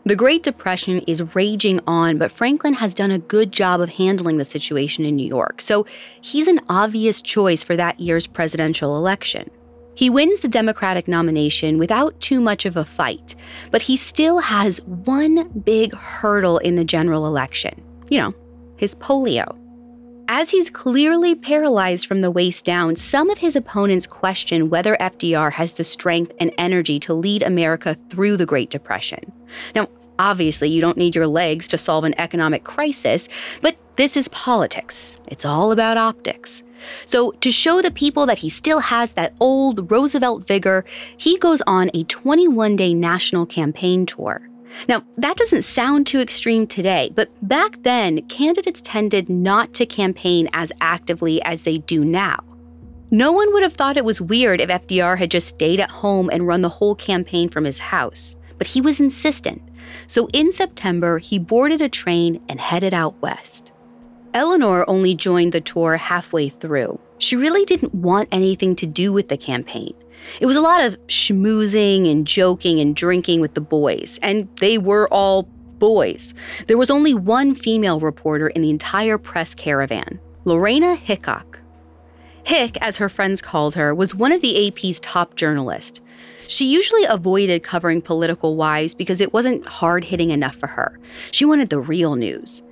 The 0.05 0.17
Great 0.17 0.43
Depression 0.43 1.01
is 1.07 1.35
raging 1.35 1.81
on, 1.87 2.17
but 2.17 2.31
Franklin 2.31 2.75
has 2.75 2.95
done 2.95 3.11
a 3.11 3.19
good 3.19 3.53
job 3.53 3.83
of 3.83 3.91
handling 3.91 4.39
the 4.39 4.45
situation 4.45 5.05
in 5.05 5.17
New 5.17 5.27
York, 5.27 5.61
so 5.61 5.85
he's 6.23 6.49
an 6.49 6.61
obvious 6.71 7.21
choice 7.21 7.63
for 7.63 7.77
that 7.77 8.01
year's 8.01 8.27
presidential 8.27 8.97
election. 8.97 9.51
He 9.95 10.09
wins 10.09 10.41
the 10.41 10.49
Democratic 10.49 11.09
nomination 11.09 11.77
without 11.77 12.19
too 12.21 12.41
much 12.41 12.65
of 12.65 12.77
a 12.77 12.87
fight, 12.87 13.35
but 13.71 13.83
he 13.83 13.97
still 13.97 14.39
has 14.39 14.81
one 14.83 15.49
big 15.49 15.93
hurdle 15.95 16.57
in 16.59 16.77
the 16.77 16.85
general 16.85 17.27
election 17.27 17.83
you 18.11 18.21
know, 18.21 18.35
his 18.77 18.95
polio. 18.95 19.58
As 20.31 20.51
he's 20.51 20.69
clearly 20.69 21.35
paralyzed 21.35 22.07
from 22.07 22.21
the 22.21 22.31
waist 22.31 22.67
down, 22.67 22.97
some 22.97 23.31
of 23.31 23.39
his 23.39 23.57
opponents 23.57 24.07
question 24.07 24.69
whether 24.69 24.95
FDR 25.01 25.51
has 25.53 25.73
the 25.73 25.85
strength 25.85 26.33
and 26.39 26.53
energy 26.59 27.01
to 27.01 27.15
lead 27.15 27.43
America 27.43 27.97
through 28.11 28.37
the 28.37 28.45
Great 28.45 28.69
Depression. 28.69 29.33
Now, 29.75 29.89
obviously, 30.19 30.69
you 30.69 30.83
don't 30.83 30.99
need 30.99 31.15
your 31.15 31.27
legs 31.27 31.67
to 31.69 31.79
solve 31.79 32.05
an 32.05 32.15
economic 32.21 32.63
crisis, 32.63 33.31
but 33.63 33.79
this 33.97 34.19
is 34.19 34.29
politics. 34.29 35.17
It's 35.29 35.47
all 35.47 35.73
about 35.73 35.97
optics. 35.97 36.63
So, 37.07 37.33
to 37.33 37.51
show 37.51 37.81
the 37.81 37.91
people 37.91 38.27
that 38.27 38.39
he 38.39 38.51
still 38.51 38.81
has 38.81 39.15
that 39.15 39.35
old 39.41 39.91
Roosevelt 39.91 40.47
vigor, 40.47 40.85
he 41.17 41.39
goes 41.39 41.63
on 41.67 41.91
a 41.95 42.05
21 42.05 42.77
day 42.77 42.93
national 42.93 43.47
campaign 43.47 44.05
tour. 44.05 44.48
Now, 44.89 45.03
that 45.17 45.37
doesn't 45.37 45.65
sound 45.65 46.07
too 46.07 46.21
extreme 46.21 46.67
today, 46.67 47.11
but 47.15 47.31
back 47.47 47.83
then, 47.83 48.23
candidates 48.29 48.81
tended 48.81 49.29
not 49.29 49.75
to 49.75 49.87
campaign 49.87 50.49
as 50.53 50.73
actively 50.81 51.43
as 51.43 51.63
they 51.63 51.79
do 51.79 52.05
now. 52.05 52.43
No 53.11 53.33
one 53.33 53.53
would 53.53 53.63
have 53.63 53.73
thought 53.73 53.97
it 53.97 54.05
was 54.05 54.21
weird 54.21 54.61
if 54.61 54.69
FDR 54.69 55.17
had 55.17 55.31
just 55.31 55.49
stayed 55.49 55.81
at 55.81 55.91
home 55.91 56.29
and 56.31 56.47
run 56.47 56.61
the 56.61 56.69
whole 56.69 56.95
campaign 56.95 57.49
from 57.49 57.65
his 57.65 57.79
house, 57.79 58.37
but 58.59 58.67
he 58.67 58.81
was 58.81 59.01
insistent. 59.01 59.63
So 60.09 60.29
in 60.35 60.53
September, 60.53 61.19
he 61.19 61.39
boarded 61.39 61.81
a 61.81 61.89
train 61.89 62.43
and 62.49 62.61
headed 62.61 62.93
out 62.93 63.21
west. 63.23 63.73
Eleanor 64.35 64.85
only 64.89 65.15
joined 65.15 65.53
the 65.53 65.61
tour 65.61 65.97
halfway 65.97 66.51
through. 66.51 67.01
She 67.17 67.35
really 67.35 67.65
didn't 67.65 67.95
want 67.95 68.29
anything 68.31 68.77
to 68.77 68.87
do 68.87 69.13
with 69.13 69.29
the 69.29 69.39
campaign. 69.39 69.95
It 70.41 70.47
was 70.47 70.57
a 70.57 70.61
lot 70.61 70.85
of 70.85 70.99
schmoozing 71.07 72.11
and 72.11 72.27
joking 72.27 72.81
and 72.81 72.95
drinking 72.95 73.41
with 73.41 73.55
the 73.55 73.61
boys, 73.61 74.19
and 74.23 74.49
they 74.61 74.79
were 74.79 75.09
all 75.13 75.45
boys. 75.79 76.35
There 76.67 76.79
was 76.79 76.91
only 76.91 77.15
one 77.15 77.55
female 77.55 78.01
reporter 78.01 78.49
in 78.49 78.63
the 78.63 78.71
entire 78.71 79.19
press 79.19 79.55
caravan, 79.55 80.21
Lorena 80.45 80.95
Hickok. 80.95 81.61
Hick, 82.45 82.79
as 82.81 82.97
her 82.97 83.09
friends 83.09 83.43
called 83.43 83.75
her, 83.75 83.95
was 83.95 84.15
one 84.15 84.33
of 84.33 84.41
the 84.41 84.69
AP's 84.69 85.01
top 85.01 85.37
journalists. 85.37 86.01
She 86.49 86.65
usually 86.65 87.05
avoided 87.05 87.63
covering 87.63 88.01
political 88.01 88.57
wives 88.57 88.95
because 88.95 89.21
it 89.21 89.35
wasn't 89.35 89.67
hard 89.67 90.03
hitting 90.03 90.31
enough 90.31 90.57
for 90.57 90.67
her. 90.67 90.99
She 91.31 91.45
wanted 91.45 91.69
the 91.69 91.79
real 91.79 92.17
news. 92.17 92.63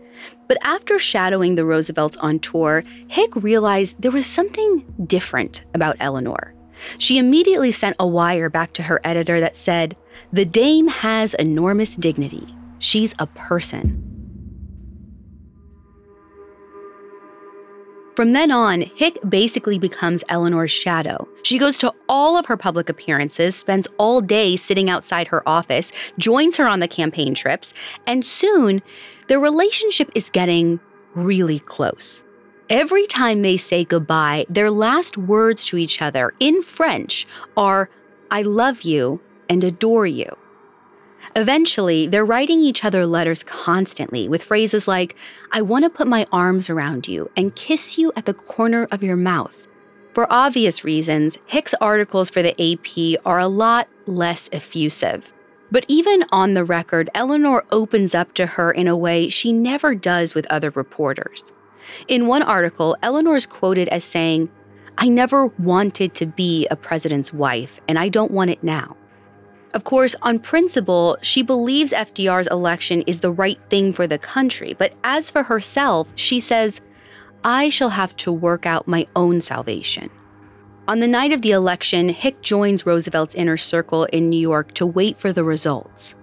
But 0.49 0.57
after 0.63 0.99
shadowing 0.99 1.57
the 1.57 1.65
Roosevelts 1.67 2.17
on 2.17 2.39
tour, 2.39 2.85
Hick 3.09 3.37
realized 3.37 4.01
there 4.01 4.11
was 4.11 4.27
something 4.27 4.85
different 5.07 5.65
about 5.75 5.97
Eleanor. 6.01 6.55
She 6.99 7.19
immediately 7.19 7.73
sent 7.73 7.97
a 7.99 8.07
wire 8.07 8.49
back 8.49 8.73
to 8.75 8.85
her 8.85 9.01
editor 9.05 9.41
that 9.41 9.57
said, 9.57 9.97
The 10.33 10.45
dame 10.45 10.89
has 10.89 11.35
enormous 11.35 11.97
dignity. 11.97 12.55
She's 12.79 13.15
a 13.19 13.27
person. 13.27 14.07
From 18.17 18.33
then 18.33 18.51
on, 18.51 18.81
Hick 18.97 19.19
basically 19.29 19.79
becomes 19.79 20.25
Eleanor's 20.31 20.71
shadow. 20.71 21.29
She 21.43 21.59
goes 21.59 21.77
to 21.79 21.93
all 22.09 22.39
of 22.39 22.47
her 22.47 22.57
public 22.57 22.89
appearances, 22.89 23.55
spends 23.55 23.87
all 23.99 24.23
day 24.23 24.57
sitting 24.57 24.89
outside 24.89 25.29
her 25.29 25.47
office, 25.47 25.93
joins 26.19 26.57
her 26.57 26.67
on 26.67 26.81
the 26.81 26.89
campaign 26.89 27.35
trips, 27.35 27.75
and 28.07 28.25
soon 28.25 28.81
their 29.29 29.39
relationship 29.39 30.11
is 30.15 30.31
getting 30.31 30.81
really 31.15 31.59
close. 31.59 32.25
Every 32.69 33.07
time 33.07 33.43
they 33.43 33.57
say 33.57 33.85
goodbye, 33.85 34.45
their 34.49 34.73
last 34.73 35.17
words 35.17 35.65
to 35.67 35.77
each 35.77 36.03
other 36.03 36.35
in 36.41 36.63
French 36.63 37.25
are, 37.57 37.89
I 38.29 38.43
love 38.43 38.83
you 38.83 39.21
and 39.49 39.63
adore 39.63 40.07
you. 40.07 40.37
Eventually, 41.37 42.09
they're 42.09 42.25
writing 42.25 42.59
each 42.59 42.85
other 42.85 43.07
letters 43.07 43.45
constantly 43.45 44.29
with 44.29 44.43
phrases 44.43 44.89
like, 44.89 45.15
I 45.53 45.63
want 45.63 45.85
to 45.85 45.91
put 45.91 46.09
my 46.09 46.27
arms 46.33 46.69
around 46.69 47.07
you 47.07 47.31
and 47.37 47.55
kiss 47.55 47.99
you 47.99 48.13
at 48.17 48.27
the 48.27 48.35
corner 48.35 48.89
of 48.91 49.01
your 49.01 49.17
mouth. 49.17 49.69
For 50.13 50.27
obvious 50.29 50.83
reasons, 50.83 51.39
Hick's 51.47 51.75
articles 51.75 52.31
for 52.31 52.43
the 52.43 52.61
AP 52.61 53.21
are 53.25 53.39
a 53.39 53.47
lot 53.47 53.87
less 54.07 54.49
effusive. 54.51 55.33
But 55.71 55.85
even 55.87 56.25
on 56.33 56.55
the 56.55 56.65
record, 56.65 57.11
Eleanor 57.15 57.65
opens 57.71 58.13
up 58.13 58.35
to 58.35 58.47
her 58.47 58.73
in 58.73 58.89
a 58.89 58.97
way 58.97 59.29
she 59.29 59.53
never 59.53 59.95
does 59.95 60.35
with 60.35 60.47
other 60.47 60.71
reporters. 60.71 61.53
In 62.09 62.27
one 62.27 62.43
article, 62.43 62.97
Eleanor 63.03 63.37
is 63.37 63.47
quoted 63.47 63.89
as 63.89 64.05
saying, 64.05 64.51
I 64.99 65.09
never 65.09 65.47
wanted 65.59 66.15
to 66.15 66.27
be 66.27 66.67
a 66.71 66.77
president's 66.77 67.33
wife, 67.33 67.81
and 67.87 67.99
I 67.99 68.09
don't 68.09 68.31
want 68.31 68.51
it 68.51 68.63
now. 68.63 68.97
Of 69.75 69.85
course, 69.85 70.17
on 70.23 70.39
principle, 70.39 71.19
she 71.21 71.43
believes 71.43 71.93
FDR's 71.93 72.47
election 72.49 73.03
is 73.03 73.21
the 73.21 73.31
right 73.31 73.59
thing 73.69 73.93
for 73.93 74.07
the 74.07 74.19
country, 74.19 74.75
but 74.79 74.95
as 75.05 75.31
for 75.31 75.43
herself, 75.43 76.09
she 76.15 76.41
says, 76.41 76.81
I 77.45 77.69
shall 77.69 77.91
have 77.91 78.17
to 78.17 78.33
work 78.33 78.65
out 78.65 78.89
my 78.89 79.07
own 79.15 79.41
salvation. 79.43 80.09
On 80.89 81.01
the 81.01 81.09
night 81.09 81.33
of 81.33 81.43
the 81.43 81.51
election, 81.51 82.09
Hick 82.09 82.41
joins 82.43 82.87
Roosevelt's 82.87 83.35
inner 83.35 83.57
circle 83.57 84.05
in 84.05 84.31
New 84.31 84.41
York 84.41 84.73
to 84.75 84.87
wait 84.87 85.21
for 85.21 85.33
the 85.33 85.45
results. 85.45 86.15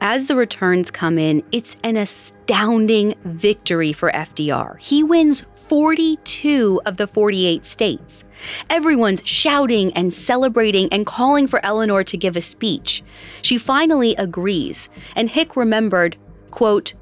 As 0.00 0.26
the 0.26 0.36
returns 0.36 0.90
come 0.90 1.18
in, 1.18 1.42
it's 1.52 1.76
an 1.82 1.96
astounding 1.96 3.14
victory 3.24 3.92
for 3.92 4.10
FDR. 4.12 4.78
He 4.78 5.02
wins 5.02 5.44
42 5.54 6.82
of 6.84 6.96
the 6.96 7.06
48 7.06 7.64
states. 7.64 8.24
Everyone's 8.68 9.22
shouting 9.24 9.92
and 9.94 10.12
celebrating 10.12 10.92
and 10.92 11.06
calling 11.06 11.48
for 11.48 11.64
Eleanor 11.64 12.04
to 12.04 12.16
give 12.16 12.36
a 12.36 12.40
speech. 12.40 13.02
She 13.42 13.58
finally 13.58 14.14
agrees, 14.16 14.88
and 15.16 15.30
Hick 15.30 15.56
remembered, 15.56 16.16
quote, 16.50 16.94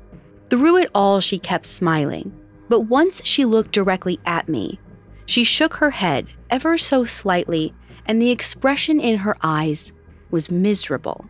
Through 0.49 0.79
it 0.79 0.91
all, 0.95 1.21
she 1.21 1.39
kept 1.39 1.67
smiling. 1.67 2.33
But 2.69 2.83
once 2.83 3.21
she 3.25 3.45
looked 3.45 3.73
directly 3.73 4.21
at 4.25 4.49
me, 4.49 4.79
she 5.27 5.45
shook 5.45 5.75
her 5.75 5.91
head 5.91 6.27
ever 6.49 6.79
so 6.79 7.05
slightly, 7.05 7.75
and 8.07 8.23
the 8.23 8.31
expression 8.31 9.01
in 9.01 9.19
her 9.19 9.37
eyes 9.43 9.93
was 10.31 10.51
miserable. 10.51 11.27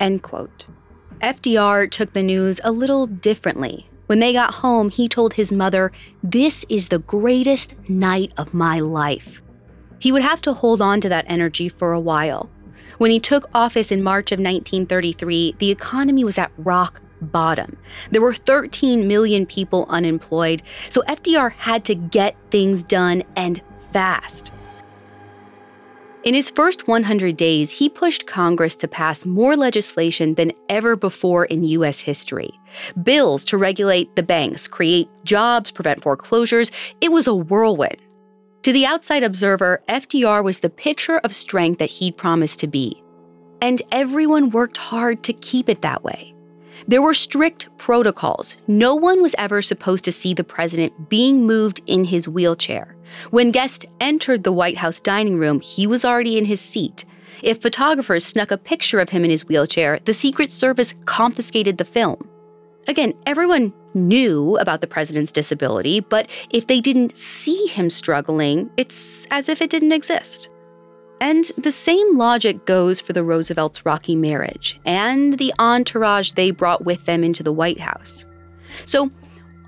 End 0.00 0.22
quote. 0.22 0.66
FDR 1.24 1.90
took 1.90 2.12
the 2.12 2.22
news 2.22 2.60
a 2.62 2.70
little 2.70 3.06
differently. 3.06 3.88
When 4.04 4.18
they 4.18 4.34
got 4.34 4.56
home, 4.56 4.90
he 4.90 5.08
told 5.08 5.32
his 5.32 5.50
mother, 5.50 5.90
This 6.22 6.66
is 6.68 6.88
the 6.88 6.98
greatest 6.98 7.74
night 7.88 8.34
of 8.36 8.52
my 8.52 8.80
life. 8.80 9.42
He 9.98 10.12
would 10.12 10.20
have 10.20 10.42
to 10.42 10.52
hold 10.52 10.82
on 10.82 11.00
to 11.00 11.08
that 11.08 11.24
energy 11.26 11.70
for 11.70 11.92
a 11.92 12.00
while. 12.00 12.50
When 12.98 13.10
he 13.10 13.18
took 13.20 13.48
office 13.54 13.90
in 13.90 14.02
March 14.02 14.32
of 14.32 14.38
1933, 14.38 15.56
the 15.58 15.70
economy 15.70 16.24
was 16.24 16.36
at 16.36 16.52
rock 16.58 17.00
bottom. 17.22 17.78
There 18.10 18.20
were 18.20 18.34
13 18.34 19.08
million 19.08 19.46
people 19.46 19.86
unemployed, 19.88 20.62
so 20.90 21.00
FDR 21.08 21.52
had 21.52 21.86
to 21.86 21.94
get 21.94 22.36
things 22.50 22.82
done 22.82 23.22
and 23.34 23.62
fast. 23.92 24.52
In 26.24 26.32
his 26.32 26.48
first 26.48 26.88
100 26.88 27.36
days, 27.36 27.70
he 27.70 27.90
pushed 27.90 28.26
Congress 28.26 28.74
to 28.76 28.88
pass 28.88 29.26
more 29.26 29.56
legislation 29.56 30.34
than 30.36 30.52
ever 30.70 30.96
before 30.96 31.44
in 31.44 31.64
U.S. 31.64 32.00
history. 32.00 32.50
Bills 33.02 33.44
to 33.44 33.58
regulate 33.58 34.16
the 34.16 34.22
banks, 34.22 34.66
create 34.66 35.06
jobs, 35.24 35.70
prevent 35.70 36.02
foreclosures. 36.02 36.72
It 37.02 37.12
was 37.12 37.26
a 37.26 37.34
whirlwind. 37.34 37.98
To 38.62 38.72
the 38.72 38.86
outside 38.86 39.22
observer, 39.22 39.82
FDR 39.86 40.42
was 40.42 40.60
the 40.60 40.70
picture 40.70 41.18
of 41.18 41.34
strength 41.34 41.78
that 41.78 41.90
he'd 41.90 42.16
promised 42.16 42.58
to 42.60 42.68
be. 42.68 43.02
And 43.60 43.82
everyone 43.92 44.48
worked 44.48 44.78
hard 44.78 45.22
to 45.24 45.34
keep 45.34 45.68
it 45.68 45.82
that 45.82 46.04
way. 46.04 46.34
There 46.88 47.02
were 47.02 47.12
strict 47.12 47.68
protocols. 47.76 48.56
No 48.66 48.94
one 48.94 49.20
was 49.20 49.34
ever 49.36 49.60
supposed 49.60 50.04
to 50.04 50.12
see 50.12 50.32
the 50.32 50.42
president 50.42 51.10
being 51.10 51.46
moved 51.46 51.82
in 51.86 52.04
his 52.04 52.26
wheelchair. 52.26 52.93
When 53.30 53.50
Guest 53.50 53.86
entered 54.00 54.44
the 54.44 54.52
White 54.52 54.76
House 54.76 55.00
dining 55.00 55.38
room, 55.38 55.60
he 55.60 55.86
was 55.86 56.04
already 56.04 56.38
in 56.38 56.44
his 56.44 56.60
seat. 56.60 57.04
If 57.42 57.60
photographers 57.60 58.24
snuck 58.24 58.50
a 58.50 58.58
picture 58.58 59.00
of 59.00 59.10
him 59.10 59.24
in 59.24 59.30
his 59.30 59.46
wheelchair, 59.46 59.98
the 60.04 60.14
Secret 60.14 60.52
Service 60.52 60.94
confiscated 61.04 61.78
the 61.78 61.84
film. 61.84 62.28
Again, 62.86 63.14
everyone 63.26 63.72
knew 63.94 64.56
about 64.58 64.80
the 64.80 64.86
president's 64.86 65.32
disability, 65.32 66.00
but 66.00 66.28
if 66.50 66.66
they 66.66 66.80
didn't 66.80 67.16
see 67.16 67.66
him 67.66 67.90
struggling, 67.90 68.70
it's 68.76 69.26
as 69.30 69.48
if 69.48 69.62
it 69.62 69.70
didn't 69.70 69.92
exist. 69.92 70.50
And 71.20 71.44
the 71.56 71.72
same 71.72 72.18
logic 72.18 72.66
goes 72.66 73.00
for 73.00 73.12
the 73.12 73.24
Roosevelts' 73.24 73.86
rocky 73.86 74.16
marriage 74.16 74.78
and 74.84 75.38
the 75.38 75.54
entourage 75.58 76.32
they 76.32 76.50
brought 76.50 76.84
with 76.84 77.04
them 77.06 77.24
into 77.24 77.42
the 77.42 77.52
White 77.52 77.80
House. 77.80 78.26
So, 78.84 79.10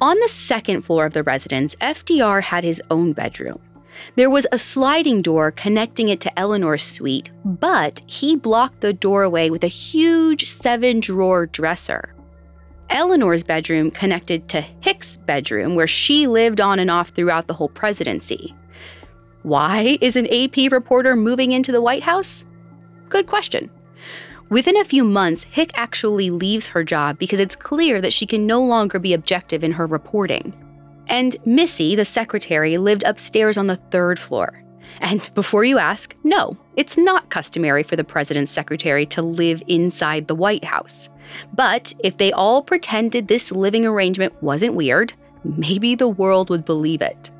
on 0.00 0.18
the 0.20 0.28
second 0.28 0.82
floor 0.82 1.06
of 1.06 1.12
the 1.12 1.22
residence, 1.22 1.74
FDR 1.76 2.42
had 2.42 2.64
his 2.64 2.82
own 2.90 3.12
bedroom. 3.12 3.60
There 4.14 4.30
was 4.30 4.46
a 4.52 4.58
sliding 4.58 5.22
door 5.22 5.50
connecting 5.50 6.08
it 6.08 6.20
to 6.20 6.38
Eleanor's 6.38 6.82
suite, 6.82 7.30
but 7.44 8.02
he 8.06 8.36
blocked 8.36 8.80
the 8.80 8.92
doorway 8.92 9.48
with 9.48 9.64
a 9.64 9.68
huge 9.68 10.48
seven 10.48 11.00
drawer 11.00 11.46
dresser. 11.46 12.14
Eleanor's 12.90 13.42
bedroom 13.42 13.90
connected 13.90 14.48
to 14.48 14.60
Hick's 14.60 15.16
bedroom, 15.16 15.74
where 15.74 15.86
she 15.86 16.26
lived 16.26 16.60
on 16.60 16.78
and 16.78 16.90
off 16.90 17.08
throughout 17.08 17.46
the 17.46 17.54
whole 17.54 17.68
presidency. 17.68 18.54
Why 19.42 19.98
is 20.00 20.16
an 20.16 20.26
AP 20.26 20.70
reporter 20.70 21.16
moving 21.16 21.52
into 21.52 21.72
the 21.72 21.80
White 21.80 22.02
House? 22.02 22.44
Good 23.08 23.26
question. 23.26 23.70
Within 24.48 24.76
a 24.76 24.84
few 24.84 25.02
months, 25.02 25.42
Hick 25.42 25.72
actually 25.74 26.30
leaves 26.30 26.68
her 26.68 26.84
job 26.84 27.18
because 27.18 27.40
it's 27.40 27.56
clear 27.56 28.00
that 28.00 28.12
she 28.12 28.26
can 28.26 28.46
no 28.46 28.62
longer 28.62 29.00
be 29.00 29.12
objective 29.12 29.64
in 29.64 29.72
her 29.72 29.86
reporting. 29.86 30.54
And 31.08 31.36
Missy, 31.44 31.96
the 31.96 32.04
secretary, 32.04 32.78
lived 32.78 33.02
upstairs 33.02 33.56
on 33.56 33.66
the 33.66 33.76
third 33.76 34.20
floor. 34.20 34.62
And 35.00 35.28
before 35.34 35.64
you 35.64 35.78
ask, 35.78 36.14
no, 36.22 36.56
it's 36.76 36.96
not 36.96 37.28
customary 37.28 37.82
for 37.82 37.96
the 37.96 38.04
president's 38.04 38.52
secretary 38.52 39.04
to 39.06 39.22
live 39.22 39.64
inside 39.66 40.28
the 40.28 40.34
White 40.36 40.64
House. 40.64 41.10
But 41.52 41.92
if 42.04 42.16
they 42.18 42.30
all 42.30 42.62
pretended 42.62 43.26
this 43.26 43.50
living 43.50 43.84
arrangement 43.84 44.40
wasn't 44.44 44.74
weird, 44.74 45.12
maybe 45.42 45.96
the 45.96 46.08
world 46.08 46.50
would 46.50 46.64
believe 46.64 47.02
it. 47.02 47.32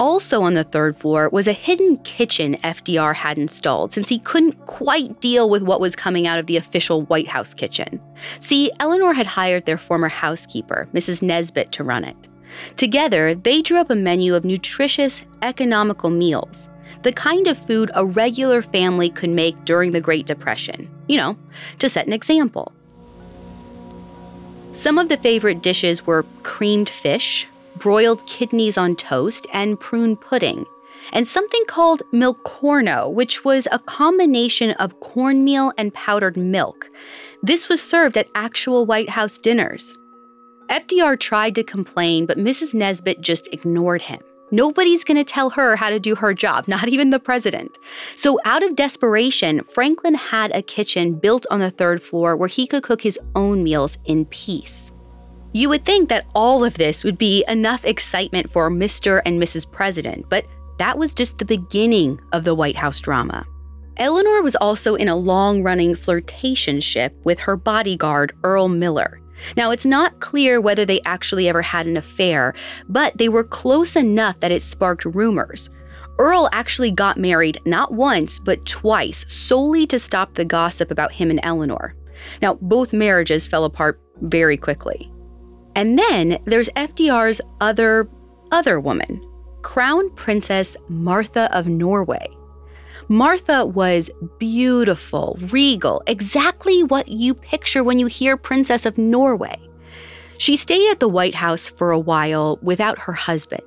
Also 0.00 0.42
on 0.42 0.54
the 0.54 0.64
third 0.64 0.96
floor 0.96 1.28
was 1.28 1.46
a 1.46 1.52
hidden 1.52 1.98
kitchen 1.98 2.56
FDR 2.64 3.14
had 3.14 3.38
installed 3.38 3.92
since 3.92 4.08
he 4.08 4.18
couldn't 4.18 4.66
quite 4.66 5.20
deal 5.20 5.48
with 5.48 5.62
what 5.62 5.80
was 5.80 5.94
coming 5.94 6.26
out 6.26 6.38
of 6.38 6.46
the 6.46 6.56
official 6.56 7.02
White 7.02 7.28
House 7.28 7.54
kitchen. 7.54 8.00
See, 8.38 8.72
Eleanor 8.80 9.12
had 9.12 9.26
hired 9.26 9.66
their 9.66 9.78
former 9.78 10.08
housekeeper, 10.08 10.88
Mrs. 10.92 11.22
Nesbitt, 11.22 11.70
to 11.72 11.84
run 11.84 12.04
it. 12.04 12.28
Together, 12.76 13.34
they 13.34 13.62
drew 13.62 13.78
up 13.78 13.90
a 13.90 13.96
menu 13.96 14.34
of 14.34 14.44
nutritious, 14.44 15.22
economical 15.42 16.10
meals, 16.10 16.68
the 17.02 17.12
kind 17.12 17.46
of 17.46 17.58
food 17.58 17.90
a 17.94 18.04
regular 18.04 18.62
family 18.62 19.10
could 19.10 19.30
make 19.30 19.64
during 19.64 19.92
the 19.92 20.00
Great 20.00 20.26
Depression, 20.26 20.88
you 21.08 21.16
know, 21.16 21.36
to 21.78 21.88
set 21.88 22.06
an 22.06 22.12
example. 22.12 22.72
Some 24.72 24.98
of 24.98 25.08
the 25.08 25.16
favorite 25.18 25.62
dishes 25.62 26.04
were 26.04 26.24
creamed 26.42 26.88
fish, 26.88 27.46
broiled 27.76 28.26
kidneys 28.26 28.78
on 28.78 28.96
toast, 28.96 29.46
and 29.52 29.78
prune 29.78 30.16
pudding, 30.16 30.66
and 31.12 31.26
something 31.28 31.64
called 31.66 32.02
milkorno, 32.12 33.12
which 33.12 33.44
was 33.44 33.68
a 33.70 33.78
combination 33.78 34.70
of 34.72 35.00
cornmeal 35.00 35.72
and 35.76 35.92
powdered 35.94 36.36
milk. 36.36 36.90
This 37.42 37.68
was 37.68 37.82
served 37.82 38.16
at 38.16 38.28
actual 38.34 38.86
White 38.86 39.10
House 39.10 39.38
dinners. 39.38 39.98
FDR 40.70 41.18
tried 41.18 41.54
to 41.56 41.62
complain, 41.62 42.26
but 42.26 42.38
Mrs. 42.38 42.74
Nesbitt 42.74 43.20
just 43.20 43.48
ignored 43.52 44.02
him. 44.02 44.20
Nobody's 44.50 45.04
going 45.04 45.16
to 45.16 45.24
tell 45.24 45.50
her 45.50 45.74
how 45.76 45.90
to 45.90 45.98
do 45.98 46.14
her 46.14 46.32
job, 46.32 46.68
not 46.68 46.88
even 46.88 47.10
the 47.10 47.18
president. 47.18 47.76
So, 48.16 48.38
out 48.44 48.62
of 48.62 48.76
desperation, 48.76 49.62
Franklin 49.64 50.14
had 50.14 50.52
a 50.52 50.62
kitchen 50.62 51.14
built 51.14 51.44
on 51.50 51.60
the 51.60 51.70
third 51.70 52.02
floor 52.02 52.36
where 52.36 52.48
he 52.48 52.66
could 52.66 52.82
cook 52.82 53.02
his 53.02 53.18
own 53.34 53.62
meals 53.62 53.98
in 54.04 54.26
peace. 54.26 54.92
You 55.56 55.68
would 55.68 55.84
think 55.84 56.08
that 56.08 56.26
all 56.34 56.64
of 56.64 56.74
this 56.74 57.04
would 57.04 57.16
be 57.16 57.44
enough 57.46 57.84
excitement 57.84 58.52
for 58.52 58.68
Mr. 58.68 59.22
and 59.24 59.40
Mrs. 59.40 59.70
President, 59.70 60.28
but 60.28 60.44
that 60.80 60.98
was 60.98 61.14
just 61.14 61.38
the 61.38 61.44
beginning 61.44 62.20
of 62.32 62.42
the 62.42 62.56
White 62.56 62.74
House 62.74 62.98
drama. 62.98 63.46
Eleanor 63.96 64.42
was 64.42 64.56
also 64.56 64.96
in 64.96 65.08
a 65.08 65.14
long 65.14 65.62
running 65.62 65.94
flirtationship 65.94 67.12
with 67.22 67.38
her 67.38 67.56
bodyguard, 67.56 68.34
Earl 68.42 68.66
Miller. 68.66 69.20
Now, 69.56 69.70
it's 69.70 69.86
not 69.86 70.18
clear 70.18 70.60
whether 70.60 70.84
they 70.84 71.00
actually 71.04 71.48
ever 71.48 71.62
had 71.62 71.86
an 71.86 71.96
affair, 71.96 72.52
but 72.88 73.16
they 73.16 73.28
were 73.28 73.44
close 73.44 73.94
enough 73.94 74.40
that 74.40 74.50
it 74.50 74.60
sparked 74.60 75.04
rumors. 75.04 75.70
Earl 76.18 76.48
actually 76.52 76.90
got 76.90 77.16
married 77.16 77.60
not 77.64 77.92
once, 77.92 78.40
but 78.40 78.66
twice, 78.66 79.24
solely 79.32 79.86
to 79.86 80.00
stop 80.00 80.34
the 80.34 80.44
gossip 80.44 80.90
about 80.90 81.12
him 81.12 81.30
and 81.30 81.38
Eleanor. 81.44 81.94
Now, 82.42 82.54
both 82.54 82.92
marriages 82.92 83.46
fell 83.46 83.64
apart 83.64 84.00
very 84.20 84.56
quickly. 84.56 85.12
And 85.74 85.98
then 85.98 86.38
there's 86.44 86.68
FDR's 86.70 87.40
other, 87.60 88.08
other 88.52 88.78
woman, 88.80 89.24
Crown 89.62 90.10
Princess 90.10 90.76
Martha 90.88 91.54
of 91.56 91.66
Norway. 91.66 92.26
Martha 93.08 93.66
was 93.66 94.10
beautiful, 94.38 95.38
regal, 95.50 96.02
exactly 96.06 96.82
what 96.82 97.08
you 97.08 97.34
picture 97.34 97.84
when 97.84 97.98
you 97.98 98.06
hear 98.06 98.36
Princess 98.36 98.86
of 98.86 98.96
Norway. 98.96 99.60
She 100.38 100.56
stayed 100.56 100.90
at 100.90 101.00
the 101.00 101.08
White 101.08 101.34
House 101.34 101.68
for 101.68 101.90
a 101.90 101.98
while 101.98 102.58
without 102.62 102.98
her 103.00 103.12
husband. 103.12 103.62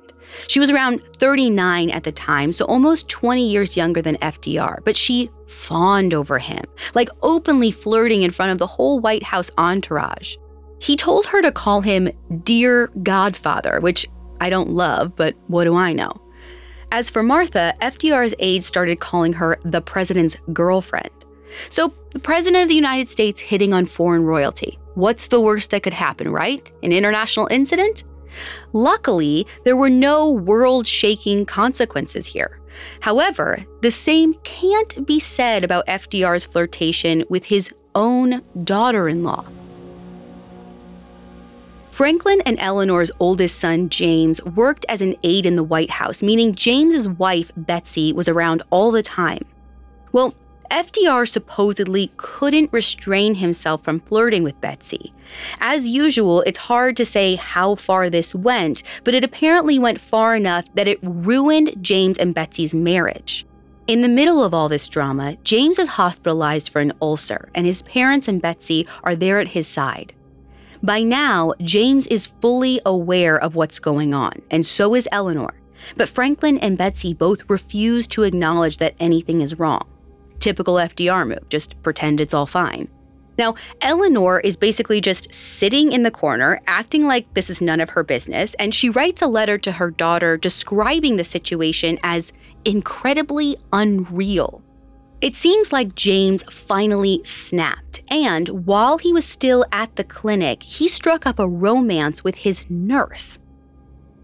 She 0.46 0.60
was 0.60 0.70
around 0.70 1.02
39 1.16 1.90
at 1.90 2.04
the 2.04 2.12
time, 2.12 2.52
so 2.52 2.64
almost 2.66 3.08
20 3.08 3.48
years 3.48 3.76
younger 3.76 4.02
than 4.02 4.16
FDR, 4.16 4.84
but 4.84 4.96
she 4.96 5.30
fawned 5.46 6.12
over 6.12 6.38
him, 6.38 6.64
like 6.94 7.08
openly 7.22 7.70
flirting 7.70 8.22
in 8.22 8.30
front 8.30 8.52
of 8.52 8.58
the 8.58 8.66
whole 8.66 9.00
White 9.00 9.22
House 9.22 9.50
entourage. 9.56 10.36
He 10.80 10.96
told 10.96 11.26
her 11.26 11.42
to 11.42 11.52
call 11.52 11.80
him 11.80 12.10
Dear 12.42 12.88
Godfather, 13.02 13.80
which 13.80 14.06
I 14.40 14.50
don't 14.50 14.70
love, 14.70 15.16
but 15.16 15.34
what 15.48 15.64
do 15.64 15.74
I 15.74 15.92
know? 15.92 16.12
As 16.90 17.10
for 17.10 17.22
Martha, 17.22 17.74
FDR's 17.82 18.34
aides 18.38 18.66
started 18.66 19.00
calling 19.00 19.34
her 19.34 19.58
the 19.64 19.80
president's 19.80 20.36
girlfriend. 20.52 21.10
So, 21.68 21.92
the 22.10 22.18
president 22.18 22.62
of 22.62 22.68
the 22.68 22.74
United 22.74 23.08
States 23.08 23.40
hitting 23.40 23.72
on 23.72 23.86
foreign 23.86 24.24
royalty. 24.24 24.78
What's 24.94 25.28
the 25.28 25.40
worst 25.40 25.70
that 25.70 25.82
could 25.82 25.94
happen, 25.94 26.30
right? 26.30 26.70
An 26.82 26.92
international 26.92 27.48
incident? 27.50 28.04
Luckily, 28.72 29.46
there 29.64 29.76
were 29.76 29.90
no 29.90 30.30
world 30.30 30.86
shaking 30.86 31.46
consequences 31.46 32.26
here. 32.26 32.60
However, 33.00 33.64
the 33.82 33.90
same 33.90 34.34
can't 34.44 35.06
be 35.06 35.18
said 35.18 35.64
about 35.64 35.86
FDR's 35.86 36.44
flirtation 36.44 37.24
with 37.28 37.44
his 37.44 37.72
own 37.94 38.42
daughter 38.64 39.08
in 39.08 39.24
law. 39.24 39.44
Franklin 41.98 42.40
and 42.46 42.60
Eleanor's 42.60 43.10
oldest 43.18 43.58
son, 43.58 43.88
James, 43.88 44.40
worked 44.44 44.86
as 44.88 45.00
an 45.00 45.16
aide 45.24 45.44
in 45.44 45.56
the 45.56 45.64
White 45.64 45.90
House, 45.90 46.22
meaning 46.22 46.54
James's 46.54 47.08
wife, 47.08 47.50
Betsy, 47.56 48.12
was 48.12 48.28
around 48.28 48.62
all 48.70 48.92
the 48.92 49.02
time. 49.02 49.44
Well, 50.12 50.32
FDR 50.70 51.28
supposedly 51.28 52.12
couldn't 52.16 52.72
restrain 52.72 53.34
himself 53.34 53.82
from 53.82 53.98
flirting 53.98 54.44
with 54.44 54.60
Betsy. 54.60 55.12
As 55.58 55.88
usual, 55.88 56.42
it's 56.42 56.60
hard 56.60 56.96
to 56.98 57.04
say 57.04 57.34
how 57.34 57.74
far 57.74 58.08
this 58.08 58.32
went, 58.32 58.84
but 59.02 59.12
it 59.12 59.24
apparently 59.24 59.80
went 59.80 60.00
far 60.00 60.36
enough 60.36 60.66
that 60.74 60.86
it 60.86 61.00
ruined 61.02 61.82
James 61.82 62.16
and 62.16 62.32
Betsy's 62.32 62.72
marriage. 62.72 63.44
In 63.88 64.02
the 64.02 64.08
middle 64.08 64.44
of 64.44 64.54
all 64.54 64.68
this 64.68 64.86
drama, 64.86 65.36
James 65.42 65.80
is 65.80 65.88
hospitalized 65.88 66.68
for 66.68 66.78
an 66.78 66.92
ulcer, 67.02 67.48
and 67.56 67.66
his 67.66 67.82
parents 67.82 68.28
and 68.28 68.40
Betsy 68.40 68.86
are 69.02 69.16
there 69.16 69.40
at 69.40 69.48
his 69.48 69.66
side. 69.66 70.12
By 70.82 71.02
now, 71.02 71.54
James 71.60 72.06
is 72.06 72.26
fully 72.40 72.80
aware 72.86 73.36
of 73.36 73.56
what's 73.56 73.78
going 73.78 74.14
on, 74.14 74.42
and 74.50 74.64
so 74.64 74.94
is 74.94 75.08
Eleanor. 75.10 75.54
But 75.96 76.08
Franklin 76.08 76.58
and 76.58 76.78
Betsy 76.78 77.14
both 77.14 77.48
refuse 77.48 78.06
to 78.08 78.22
acknowledge 78.22 78.78
that 78.78 78.94
anything 79.00 79.40
is 79.40 79.58
wrong. 79.58 79.86
Typical 80.38 80.74
FDR 80.74 81.26
move, 81.26 81.48
just 81.48 81.80
pretend 81.82 82.20
it's 82.20 82.34
all 82.34 82.46
fine. 82.46 82.88
Now, 83.38 83.54
Eleanor 83.80 84.40
is 84.40 84.56
basically 84.56 85.00
just 85.00 85.32
sitting 85.32 85.92
in 85.92 86.02
the 86.02 86.10
corner, 86.10 86.60
acting 86.66 87.06
like 87.06 87.32
this 87.34 87.50
is 87.50 87.60
none 87.60 87.80
of 87.80 87.90
her 87.90 88.02
business, 88.02 88.54
and 88.54 88.74
she 88.74 88.90
writes 88.90 89.22
a 89.22 89.28
letter 89.28 89.58
to 89.58 89.72
her 89.72 89.90
daughter 89.90 90.36
describing 90.36 91.16
the 91.16 91.24
situation 91.24 91.98
as 92.02 92.32
incredibly 92.64 93.56
unreal. 93.72 94.62
It 95.20 95.34
seems 95.34 95.72
like 95.72 95.96
James 95.96 96.44
finally 96.44 97.20
snapped, 97.24 98.02
and 98.08 98.66
while 98.66 98.98
he 98.98 99.12
was 99.12 99.26
still 99.26 99.64
at 99.72 99.96
the 99.96 100.04
clinic, 100.04 100.62
he 100.62 100.86
struck 100.86 101.26
up 101.26 101.40
a 101.40 101.48
romance 101.48 102.22
with 102.22 102.36
his 102.36 102.66
nurse. 102.70 103.40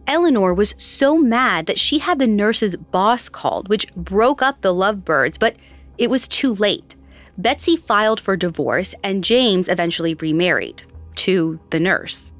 Eleanor 0.07 0.55
was 0.55 0.75
so 0.79 1.17
mad 1.17 1.67
that 1.67 1.81
she 1.81 1.99
had 1.99 2.21
the 2.21 2.29
nurse's 2.29 2.77
boss 2.77 3.29
called, 3.29 3.69
which 3.69 3.93
broke 3.97 4.41
up 4.41 4.61
the 4.61 4.73
lovebirds, 4.73 5.37
but 5.37 5.57
it 5.99 6.11
was 6.11 6.29
too 6.29 6.55
late. 6.55 6.95
Betsy 7.39 7.77
filed 7.77 8.21
for 8.21 8.37
divorce, 8.37 8.95
and 9.03 9.25
James 9.25 9.69
eventually 9.69 10.15
remarried 10.15 10.85
to 11.17 11.59
the 11.71 11.81
nurse. 11.81 12.33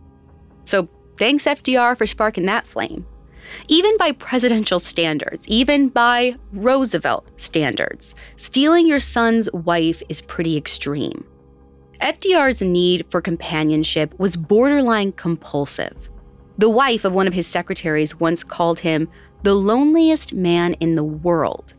So, 0.65 0.89
thanks, 1.19 1.45
FDR, 1.45 1.99
for 1.99 2.07
sparking 2.07 2.47
that 2.47 2.69
flame. 2.69 3.05
Even 3.69 3.97
by 3.97 4.13
presidential 4.13 4.81
standards, 4.81 5.47
even 5.49 5.89
by 5.89 6.37
Roosevelt 6.53 7.29
standards, 7.41 8.15
stealing 8.37 8.87
your 8.87 9.01
son's 9.01 9.51
wife 9.53 10.03
is 10.09 10.21
pretty 10.21 10.57
extreme. 10.57 11.25
FDR's 12.01 12.61
need 12.61 13.07
for 13.11 13.21
companionship 13.21 14.19
was 14.19 14.37
borderline 14.37 15.13
compulsive. 15.13 16.11
The 16.59 16.71
wife 16.71 17.05
of 17.05 17.13
one 17.13 17.27
of 17.27 17.35
his 17.35 17.47
secretaries 17.47 18.21
once 18.21 18.45
called 18.45 18.81
him 18.81 19.09
the 19.43 19.55
loneliest 19.55 20.33
man 20.33 20.75
in 20.75 20.95
the 20.95 21.05
world. 21.05 21.75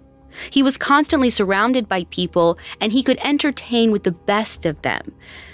He 0.50 0.64
was 0.64 0.78
constantly 0.78 1.30
surrounded 1.30 1.88
by 1.88 2.06
people 2.06 2.58
and 2.82 2.92
he 2.92 3.04
could 3.04 3.20
entertain 3.24 3.92
with 3.92 4.04
the 4.04 4.12
best 4.12 4.66
of 4.66 4.82
them. 4.82 5.14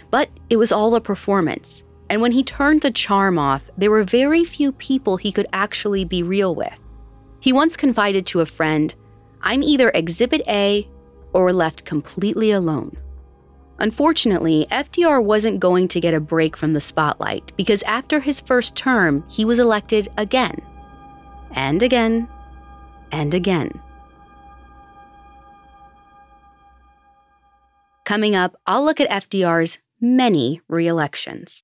But 0.10 0.30
it 0.50 0.58
was 0.58 0.72
all 0.72 0.96
a 0.96 1.02
performance. 1.02 1.84
And 2.12 2.22
when 2.22 2.34
he 2.34 2.44
turned 2.44 2.82
the 2.82 2.92
charm 2.92 3.40
off, 3.40 3.70
there 3.78 3.90
were 3.90 4.04
very 4.04 4.44
few 4.44 4.74
people 4.74 5.16
he 5.16 5.32
could 5.32 5.48
actually 5.54 6.04
be 6.04 6.24
real 6.24 6.54
with. 6.54 6.78
He 7.40 7.54
once 7.54 7.78
confided 7.78 8.26
to 8.28 8.42
a 8.42 8.46
friend, 8.46 8.94
I'm 9.42 9.64
either 9.64 9.92
exhibit 9.92 10.42
A 10.46 10.86
or 11.32 11.54
left 11.54 11.86
completely 11.86 12.52
alone. 12.52 12.98
Unfortunately, 13.80 14.68
FDR 14.72 15.24
wasn't 15.24 15.62
going 15.62 15.88
to 15.88 16.02
get 16.02 16.14
a 16.14 16.20
break 16.20 16.58
from 16.58 16.74
the 16.74 16.82
spotlight 16.82 17.54
because 17.56 17.82
after 17.84 18.20
his 18.20 18.42
first 18.42 18.76
term, 18.76 19.24
he 19.30 19.46
was 19.46 19.58
elected 19.58 20.10
again. 20.18 20.62
And 21.52 21.82
again. 21.82 22.28
And 23.14 23.34
again. 23.34 23.72
Coming 28.04 28.36
up, 28.36 28.58
I'll 28.68 28.84
look 28.84 29.00
at 29.00 29.10
FDR's 29.10 29.78
many 30.02 30.60
re 30.68 30.88
elections. 30.88 31.64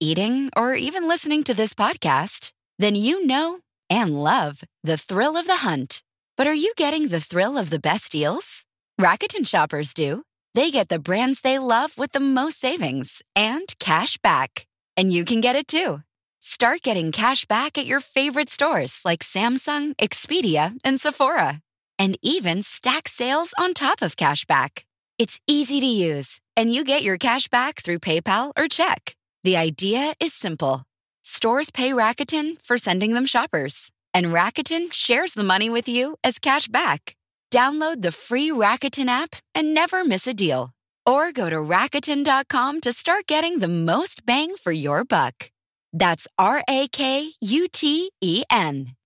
eating, 0.00 0.50
or 0.56 0.74
even 0.74 1.08
listening 1.08 1.42
to 1.44 1.54
this 1.54 1.74
podcast, 1.74 2.52
then 2.78 2.94
you 2.94 3.26
know 3.26 3.60
and 3.88 4.14
love 4.22 4.62
the 4.84 4.96
thrill 4.96 5.36
of 5.36 5.46
the 5.46 5.56
hunt. 5.56 6.02
But 6.36 6.46
are 6.46 6.54
you 6.54 6.72
getting 6.76 7.08
the 7.08 7.20
thrill 7.20 7.56
of 7.56 7.70
the 7.70 7.78
best 7.78 8.12
deals? 8.12 8.64
Rakuten 9.00 9.46
shoppers 9.46 9.94
do. 9.94 10.22
They 10.54 10.70
get 10.70 10.88
the 10.88 10.98
brands 10.98 11.40
they 11.40 11.58
love 11.58 11.96
with 11.98 12.12
the 12.12 12.20
most 12.20 12.60
savings 12.60 13.22
and 13.34 13.66
cash 13.78 14.18
back. 14.18 14.66
And 14.96 15.12
you 15.12 15.24
can 15.24 15.40
get 15.40 15.56
it 15.56 15.68
too. 15.68 16.02
Start 16.40 16.82
getting 16.82 17.12
cash 17.12 17.44
back 17.46 17.76
at 17.76 17.86
your 17.86 18.00
favorite 18.00 18.50
stores 18.50 19.00
like 19.04 19.24
Samsung, 19.24 19.94
Expedia, 19.96 20.76
and 20.84 21.00
Sephora. 21.00 21.60
And 21.98 22.18
even 22.22 22.62
stack 22.62 23.08
sales 23.08 23.54
on 23.58 23.74
top 23.74 24.02
of 24.02 24.16
cash 24.16 24.44
back. 24.44 24.84
It's 25.18 25.40
easy 25.46 25.80
to 25.80 25.86
use, 25.86 26.42
and 26.56 26.72
you 26.72 26.84
get 26.84 27.02
your 27.02 27.16
cash 27.16 27.48
back 27.48 27.82
through 27.82 28.00
PayPal 28.00 28.52
or 28.54 28.68
check. 28.68 29.15
The 29.46 29.56
idea 29.56 30.12
is 30.18 30.34
simple 30.34 30.82
stores 31.22 31.70
pay 31.70 31.92
Rakuten 31.92 32.60
for 32.64 32.76
sending 32.76 33.14
them 33.14 33.26
shoppers, 33.26 33.92
and 34.12 34.32
Rakuten 34.34 34.92
shares 34.92 35.34
the 35.34 35.44
money 35.44 35.70
with 35.70 35.88
you 35.88 36.16
as 36.24 36.40
cash 36.40 36.66
back. 36.66 37.14
Download 37.52 38.02
the 38.02 38.10
free 38.10 38.50
Rakuten 38.50 39.06
app 39.06 39.36
and 39.54 39.72
never 39.72 40.04
miss 40.04 40.26
a 40.26 40.34
deal. 40.34 40.72
Or 41.06 41.30
go 41.30 41.48
to 41.48 41.58
Rakuten.com 41.58 42.80
to 42.80 42.92
start 42.92 43.28
getting 43.28 43.60
the 43.60 43.68
most 43.68 44.26
bang 44.26 44.56
for 44.56 44.72
your 44.72 45.04
buck. 45.04 45.52
That's 45.92 46.26
R 46.36 46.64
A 46.68 46.88
K 46.88 47.30
U 47.40 47.68
T 47.68 48.10
E 48.20 48.42
N. 48.50 48.96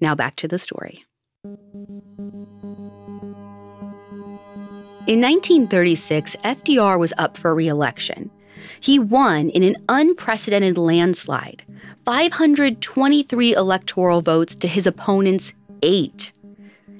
Now 0.00 0.14
back 0.14 0.36
to 0.36 0.46
the 0.46 0.60
story. 0.60 1.06
In 5.08 5.20
1936, 5.20 6.36
FDR 6.44 7.00
was 7.00 7.12
up 7.18 7.36
for 7.36 7.52
re 7.52 7.66
election. 7.66 8.30
He 8.80 8.98
won 8.98 9.50
in 9.50 9.62
an 9.62 9.76
unprecedented 9.88 10.78
landslide 10.78 11.64
523 12.04 13.54
electoral 13.54 14.22
votes 14.22 14.56
to 14.56 14.68
his 14.68 14.86
opponent's 14.86 15.54
eight. 15.82 16.32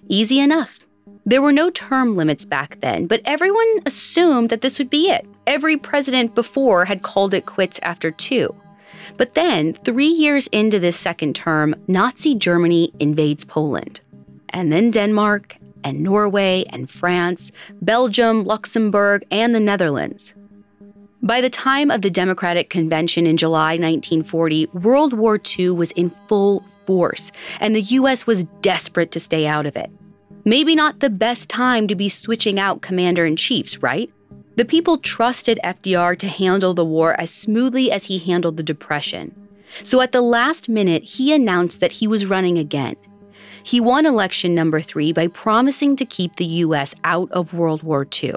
Easy 0.09 0.39
enough. 0.39 0.79
There 1.25 1.43
were 1.43 1.53
no 1.53 1.71
term 1.71 2.17
limits 2.17 2.45
back 2.45 2.81
then, 2.81 3.07
but 3.07 3.21
everyone 3.25 3.81
assumed 3.87 4.51
that 4.51 4.61
this 4.61 4.79
would 4.79 4.91
be 4.91 5.09
it. 5.11 5.27
Every 5.47 5.77
president 5.77 6.35
before 6.35 6.85
had 6.85 7.03
called 7.03 7.33
it 7.35 7.47
quits 7.47 7.79
after 7.83 8.11
two. 8.11 8.55
But 9.17 9.35
then, 9.35 9.75
three 9.75 10.07
years 10.07 10.49
into 10.49 10.79
this 10.79 10.97
second 10.97 11.37
term, 11.37 11.75
Nazi 11.87 12.35
Germany 12.35 12.93
invades 12.99 13.45
Poland. 13.45 14.01
And 14.51 14.73
then 14.73 14.91
Denmark, 14.91 15.57
and 15.85 16.01
Norway, 16.01 16.65
and 16.71 16.91
France, 16.91 17.53
Belgium, 17.81 18.45
Luxembourg, 18.45 19.25
and 19.31 19.55
the 19.55 19.61
Netherlands. 19.61 20.35
By 21.25 21.41
the 21.41 21.51
time 21.51 21.93
of 21.93 22.03
the 22.03 22.11
Democratic 22.11 22.69
Convention 22.69 23.29
in 23.29 23.37
July 23.37 23.75
1940, 23.75 24.67
World 24.73 25.13
War 25.13 25.41
II 25.57 25.71
was 25.71 25.93
in 25.93 26.11
full 26.27 26.65
force, 26.85 27.31
and 27.61 27.77
the 27.77 27.81
US 27.81 28.27
was 28.27 28.43
desperate 28.61 29.13
to 29.13 29.21
stay 29.21 29.47
out 29.47 29.65
of 29.65 29.77
it. 29.77 29.89
Maybe 30.45 30.75
not 30.75 30.99
the 30.99 31.11
best 31.11 31.49
time 31.49 31.87
to 31.87 31.95
be 31.95 32.09
switching 32.09 32.59
out 32.59 32.83
commander 32.83 33.25
in 33.25 33.37
chiefs, 33.37 33.81
right? 33.81 34.11
The 34.57 34.65
people 34.65 34.99
trusted 34.99 35.61
FDR 35.63 36.19
to 36.19 36.27
handle 36.27 36.75
the 36.75 36.85
war 36.85 37.15
as 37.21 37.31
smoothly 37.31 37.93
as 37.93 38.07
he 38.07 38.19
handled 38.19 38.57
the 38.57 38.65
Depression. 38.65 39.33
So 39.85 40.01
at 40.01 40.11
the 40.11 40.23
last 40.23 40.69
minute, 40.69 41.05
he 41.05 41.33
announced 41.33 41.79
that 41.79 41.93
he 41.93 42.09
was 42.09 42.27
running 42.27 42.59
again. 42.59 42.97
He 43.63 43.81
won 43.81 44.07
election 44.07 44.57
number 44.57 44.83
three 44.83 45.13
by 45.13 45.29
promising 45.29 45.95
to 45.97 46.05
keep 46.05 46.35
the 46.35 46.63
US 46.67 46.97
out 47.05 47.31
of 47.31 47.55
World 47.55 47.85
War 47.85 48.05
II. 48.23 48.35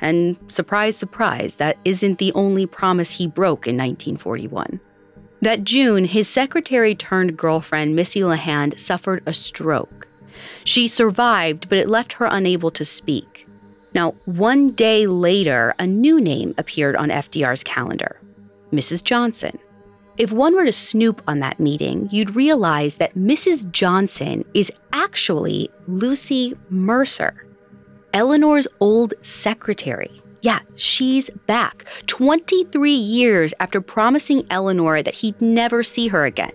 And 0.00 0.38
surprise, 0.48 0.96
surprise, 0.96 1.56
that 1.56 1.78
isn't 1.84 2.18
the 2.18 2.32
only 2.32 2.66
promise 2.66 3.12
he 3.12 3.26
broke 3.26 3.66
in 3.66 3.76
1941. 3.76 4.80
That 5.42 5.64
June, 5.64 6.04
his 6.04 6.28
secretary 6.28 6.94
turned 6.94 7.36
girlfriend, 7.36 7.96
Missy 7.96 8.20
LeHand, 8.20 8.78
suffered 8.78 9.22
a 9.26 9.32
stroke. 9.32 10.08
She 10.64 10.88
survived, 10.88 11.68
but 11.68 11.78
it 11.78 11.88
left 11.88 12.14
her 12.14 12.26
unable 12.26 12.70
to 12.72 12.84
speak. 12.84 13.46
Now, 13.94 14.12
one 14.24 14.70
day 14.70 15.06
later, 15.06 15.74
a 15.78 15.86
new 15.86 16.20
name 16.20 16.54
appeared 16.58 16.96
on 16.96 17.08
FDR's 17.08 17.64
calendar 17.64 18.20
Mrs. 18.72 19.02
Johnson. 19.02 19.58
If 20.16 20.32
one 20.32 20.54
were 20.54 20.66
to 20.66 20.72
snoop 20.72 21.22
on 21.26 21.40
that 21.40 21.58
meeting, 21.58 22.08
you'd 22.12 22.36
realize 22.36 22.96
that 22.96 23.14
Mrs. 23.14 23.70
Johnson 23.72 24.44
is 24.54 24.70
actually 24.92 25.70
Lucy 25.88 26.54
Mercer. 26.68 27.46
Eleanor's 28.12 28.66
old 28.80 29.14
secretary. 29.22 30.20
Yeah, 30.42 30.60
she's 30.74 31.28
back 31.46 31.84
23 32.06 32.92
years 32.92 33.52
after 33.60 33.80
promising 33.80 34.46
Eleanor 34.50 35.02
that 35.02 35.14
he'd 35.14 35.40
never 35.40 35.82
see 35.82 36.08
her 36.08 36.24
again. 36.24 36.52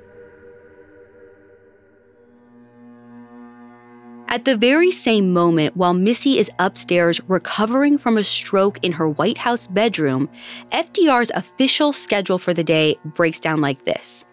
At 4.28 4.44
the 4.44 4.58
very 4.58 4.92
same 4.92 5.32
moment, 5.32 5.78
while 5.78 5.94
Missy 5.94 6.40
is 6.40 6.52
upstairs 6.60 7.22
recovering 7.30 7.98
from 7.98 8.18
a 8.18 8.24
stroke 8.24 8.80
in 8.84 8.92
her 8.92 9.08
White 9.08 9.38
House 9.38 9.66
bedroom, 9.68 10.30
FDR's 10.72 11.32
official 11.36 11.94
schedule 11.94 12.38
for 12.38 12.54
the 12.54 12.64
day 12.64 12.98
breaks 13.06 13.40
down 13.40 13.62
like 13.62 13.86
this 13.86 14.26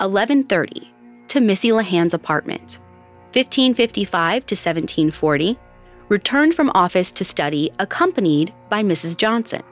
11:30 0.00 0.88
to 1.28 1.40
Missy 1.40 1.68
LeHand's 1.68 2.14
apartment, 2.14 2.80
1555 3.32 4.46
to 4.46 4.54
1740, 4.54 5.58
returned 6.08 6.54
from 6.54 6.70
office 6.74 7.12
to 7.12 7.24
study, 7.24 7.70
accompanied 7.78 8.52
by 8.68 8.82
Mrs. 8.82 9.16
Johnson. 9.16 9.62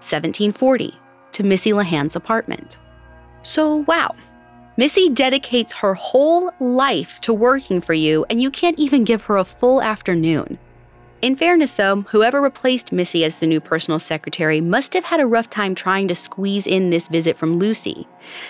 1740 0.00 0.94
to 1.32 1.42
Missy 1.42 1.70
LeHand's 1.70 2.16
apartment. 2.16 2.78
So, 3.42 3.84
wow, 3.86 4.14
Missy 4.76 5.08
dedicates 5.08 5.72
her 5.72 5.94
whole 5.94 6.50
life 6.60 7.20
to 7.22 7.32
working 7.32 7.80
for 7.80 7.94
you, 7.94 8.26
and 8.28 8.40
you 8.40 8.50
can't 8.50 8.78
even 8.78 9.04
give 9.04 9.22
her 9.22 9.36
a 9.36 9.44
full 9.44 9.80
afternoon. 9.80 10.58
In 11.22 11.34
fairness, 11.34 11.74
though, 11.74 12.02
whoever 12.02 12.42
replaced 12.42 12.92
Missy 12.92 13.24
as 13.24 13.40
the 13.40 13.46
new 13.46 13.58
personal 13.58 13.98
secretary 13.98 14.60
must 14.60 14.92
have 14.92 15.04
had 15.04 15.18
a 15.18 15.26
rough 15.26 15.48
time 15.48 15.74
trying 15.74 16.08
to 16.08 16.14
squeeze 16.14 16.66
in 16.66 16.90
this 16.90 17.08
visit 17.08 17.38
from 17.38 17.58
Lucy. 17.58 18.06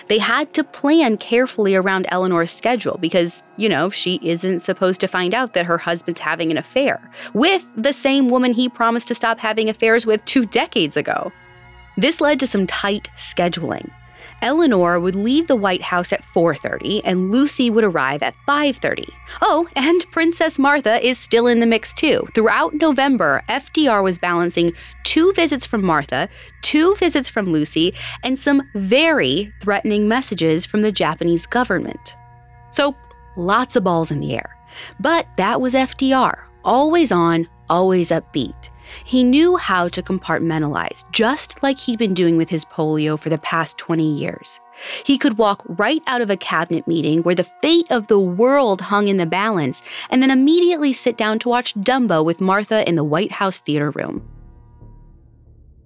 They 0.09 0.17
had 0.17 0.53
to 0.53 0.65
plan 0.65 1.17
carefully 1.17 1.75
around 1.75 2.07
Eleanor's 2.09 2.51
schedule 2.51 2.97
because, 2.99 3.41
you 3.55 3.69
know, 3.69 3.89
she 3.89 4.19
isn't 4.21 4.59
supposed 4.59 4.99
to 5.01 5.07
find 5.07 5.33
out 5.33 5.53
that 5.53 5.65
her 5.65 5.77
husband's 5.77 6.19
having 6.19 6.51
an 6.51 6.57
affair 6.57 7.09
with 7.33 7.67
the 7.77 7.93
same 7.93 8.27
woman 8.27 8.53
he 8.53 8.67
promised 8.67 9.07
to 9.07 9.15
stop 9.15 9.39
having 9.39 9.69
affairs 9.69 10.05
with 10.05 10.23
two 10.25 10.45
decades 10.45 10.97
ago. 10.97 11.31
This 11.95 12.19
led 12.19 12.39
to 12.41 12.47
some 12.47 12.67
tight 12.67 13.09
scheduling. 13.15 13.89
Eleanor 14.41 14.99
would 14.99 15.15
leave 15.15 15.47
the 15.47 15.55
White 15.55 15.81
House 15.81 16.13
at 16.13 16.23
4:30 16.23 17.01
and 17.03 17.31
Lucy 17.31 17.69
would 17.69 17.83
arrive 17.83 18.21
at 18.23 18.35
5:30. 18.47 19.05
Oh, 19.41 19.67
and 19.75 20.05
Princess 20.11 20.59
Martha 20.59 21.05
is 21.05 21.17
still 21.17 21.47
in 21.47 21.59
the 21.59 21.65
mix 21.65 21.93
too. 21.93 22.27
Throughout 22.33 22.73
November, 22.73 23.43
FDR 23.49 24.03
was 24.03 24.17
balancing 24.17 24.73
two 25.03 25.33
visits 25.33 25.65
from 25.65 25.83
Martha, 25.83 26.29
two 26.61 26.95
visits 26.95 27.29
from 27.29 27.51
Lucy, 27.51 27.93
and 28.23 28.39
some 28.39 28.61
very 28.75 29.53
threatening 29.61 30.07
messages 30.07 30.65
from 30.65 30.81
the 30.81 30.91
Japanese 30.91 31.45
government. 31.45 32.15
So, 32.71 32.95
lots 33.35 33.75
of 33.75 33.83
balls 33.83 34.11
in 34.11 34.19
the 34.19 34.35
air. 34.35 34.57
But 34.99 35.27
that 35.37 35.61
was 35.61 35.73
FDR, 35.73 36.37
always 36.63 37.11
on, 37.11 37.47
always 37.69 38.09
upbeat. 38.11 38.69
He 39.03 39.23
knew 39.23 39.57
how 39.57 39.89
to 39.89 40.01
compartmentalize, 40.01 41.03
just 41.11 41.61
like 41.63 41.77
he'd 41.77 41.99
been 41.99 42.13
doing 42.13 42.37
with 42.37 42.49
his 42.49 42.65
polio 42.65 43.19
for 43.19 43.29
the 43.29 43.37
past 43.37 43.77
20 43.77 44.09
years. 44.09 44.59
He 45.03 45.17
could 45.17 45.37
walk 45.37 45.63
right 45.65 46.01
out 46.07 46.21
of 46.21 46.29
a 46.29 46.37
cabinet 46.37 46.87
meeting 46.87 47.23
where 47.23 47.35
the 47.35 47.49
fate 47.61 47.87
of 47.89 48.07
the 48.07 48.19
world 48.19 48.81
hung 48.81 49.07
in 49.07 49.17
the 49.17 49.25
balance 49.25 49.81
and 50.09 50.21
then 50.21 50.31
immediately 50.31 50.93
sit 50.93 51.17
down 51.17 51.39
to 51.39 51.49
watch 51.49 51.73
Dumbo 51.75 52.23
with 52.23 52.41
Martha 52.41 52.87
in 52.87 52.95
the 52.95 53.03
White 53.03 53.31
House 53.31 53.59
theater 53.59 53.91
room. 53.91 54.27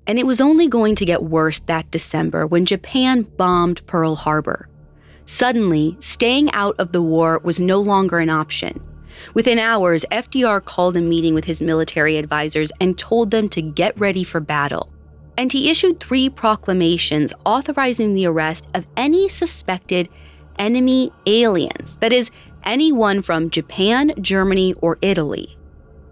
And 0.07 0.19
it 0.19 0.25
was 0.25 0.41
only 0.41 0.67
going 0.67 0.95
to 0.95 1.05
get 1.05 1.23
worse 1.23 1.59
that 1.61 1.91
December 1.91 2.45
when 2.45 2.65
Japan 2.65 3.21
bombed 3.37 3.85
Pearl 3.87 4.15
Harbor. 4.15 4.67
Suddenly, 5.25 5.95
staying 5.99 6.51
out 6.51 6.75
of 6.79 6.91
the 6.91 7.01
war 7.01 7.39
was 7.43 7.59
no 7.59 7.79
longer 7.79 8.19
an 8.19 8.29
option. 8.29 8.81
Within 9.33 9.59
hours, 9.59 10.05
FDR 10.11 10.63
called 10.63 10.97
a 10.97 11.01
meeting 11.01 11.33
with 11.33 11.45
his 11.45 11.61
military 11.61 12.17
advisors 12.17 12.71
and 12.79 12.97
told 12.97 13.31
them 13.31 13.49
to 13.49 13.61
get 13.61 13.99
ready 13.99 14.23
for 14.23 14.39
battle. 14.39 14.91
And 15.37 15.51
he 15.51 15.69
issued 15.69 15.99
three 15.99 16.29
proclamations 16.29 17.33
authorizing 17.45 18.13
the 18.13 18.25
arrest 18.25 18.67
of 18.73 18.85
any 18.97 19.29
suspected 19.29 20.09
enemy 20.59 21.11
aliens, 21.25 21.97
that 21.97 22.13
is, 22.13 22.29
anyone 22.63 23.21
from 23.21 23.49
Japan, 23.49 24.13
Germany, 24.21 24.73
or 24.75 24.97
Italy. 25.01 25.57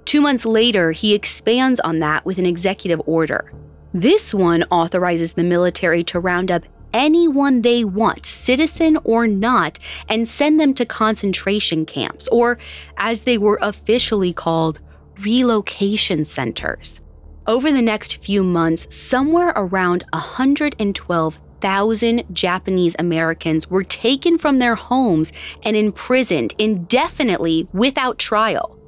Two 0.06 0.22
months 0.22 0.46
later, 0.46 0.92
he 0.92 1.14
expands 1.14 1.80
on 1.82 2.00
that 2.00 2.26
with 2.26 2.40
an 2.40 2.46
executive 2.46 3.02
order. 3.06 3.54
This 3.94 4.34
one 4.34 4.64
authorizes 4.72 5.34
the 5.34 5.44
military 5.44 6.04
to 6.06 6.20
round 6.20 6.50
up 6.50 6.64
anyone 6.94 7.62
they 7.62 7.84
want, 7.84 8.26
citizen 8.26 8.98
or 9.04 9.28
not, 9.28 9.78
and 10.08 10.28
send 10.28 10.60
them 10.60 10.74
to 10.76 10.86
concentration 10.86 11.86
camps, 11.86 12.28
or 12.30 12.58
as 12.98 13.22
they 13.22 13.38
were 13.38 13.60
officially 13.62 14.34
called, 14.34 14.80
relocation 15.20 16.26
centers. 16.26 17.02
Over 17.48 17.72
the 17.72 17.82
next 17.82 18.18
few 18.18 18.44
months, 18.44 18.94
somewhere 18.96 19.54
around 19.56 20.04
112,000 20.14 22.24
Japanese 22.32 22.96
Americans 23.00 23.68
were 23.70 23.84
taken 23.84 24.38
from 24.38 24.60
their 24.60 24.76
homes 24.76 25.34
and 25.64 25.76
imprisoned 25.76 26.54
indefinitely 26.58 27.68
without 27.74 28.20
trial. 28.20 28.79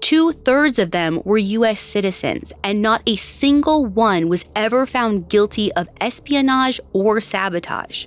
Two 0.00 0.32
thirds 0.32 0.78
of 0.78 0.90
them 0.90 1.20
were 1.24 1.38
US 1.38 1.80
citizens, 1.80 2.52
and 2.62 2.82
not 2.82 3.02
a 3.06 3.16
single 3.16 3.86
one 3.86 4.28
was 4.28 4.44
ever 4.54 4.86
found 4.86 5.28
guilty 5.28 5.72
of 5.72 5.88
espionage 6.00 6.80
or 6.92 7.20
sabotage. 7.20 8.06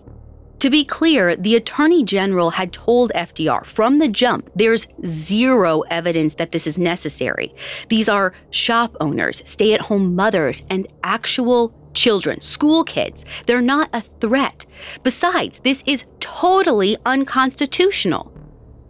To 0.60 0.72
be 0.72 0.84
clear, 0.84 1.36
the 1.36 1.56
Attorney 1.56 2.04
General 2.04 2.50
had 2.50 2.74
told 2.74 3.12
FDR 3.13 3.63
from 3.63 4.00
the 4.00 4.08
jump 4.08 4.50
there's 4.56 4.88
zero 5.06 5.82
evidence 5.91 6.34
that 6.36 6.52
this 6.52 6.65
is 6.65 6.80
necessary. 6.80 7.54
These 7.89 8.10
are 8.10 8.34
shop 8.50 8.98
owners, 9.00 9.43
stay 9.46 9.74
at 9.76 9.82
home 9.82 10.15
mothers, 10.15 10.63
and 10.72 10.88
actual 11.04 11.76
children, 11.93 12.41
school 12.41 12.84
kids. 12.84 13.24
They're 13.46 13.62
not 13.62 13.89
a 13.93 14.02
threat. 14.02 14.65
Besides, 15.04 15.60
this 15.60 15.84
is 15.86 16.06
totally 16.20 16.98
unconstitutional. 17.06 18.32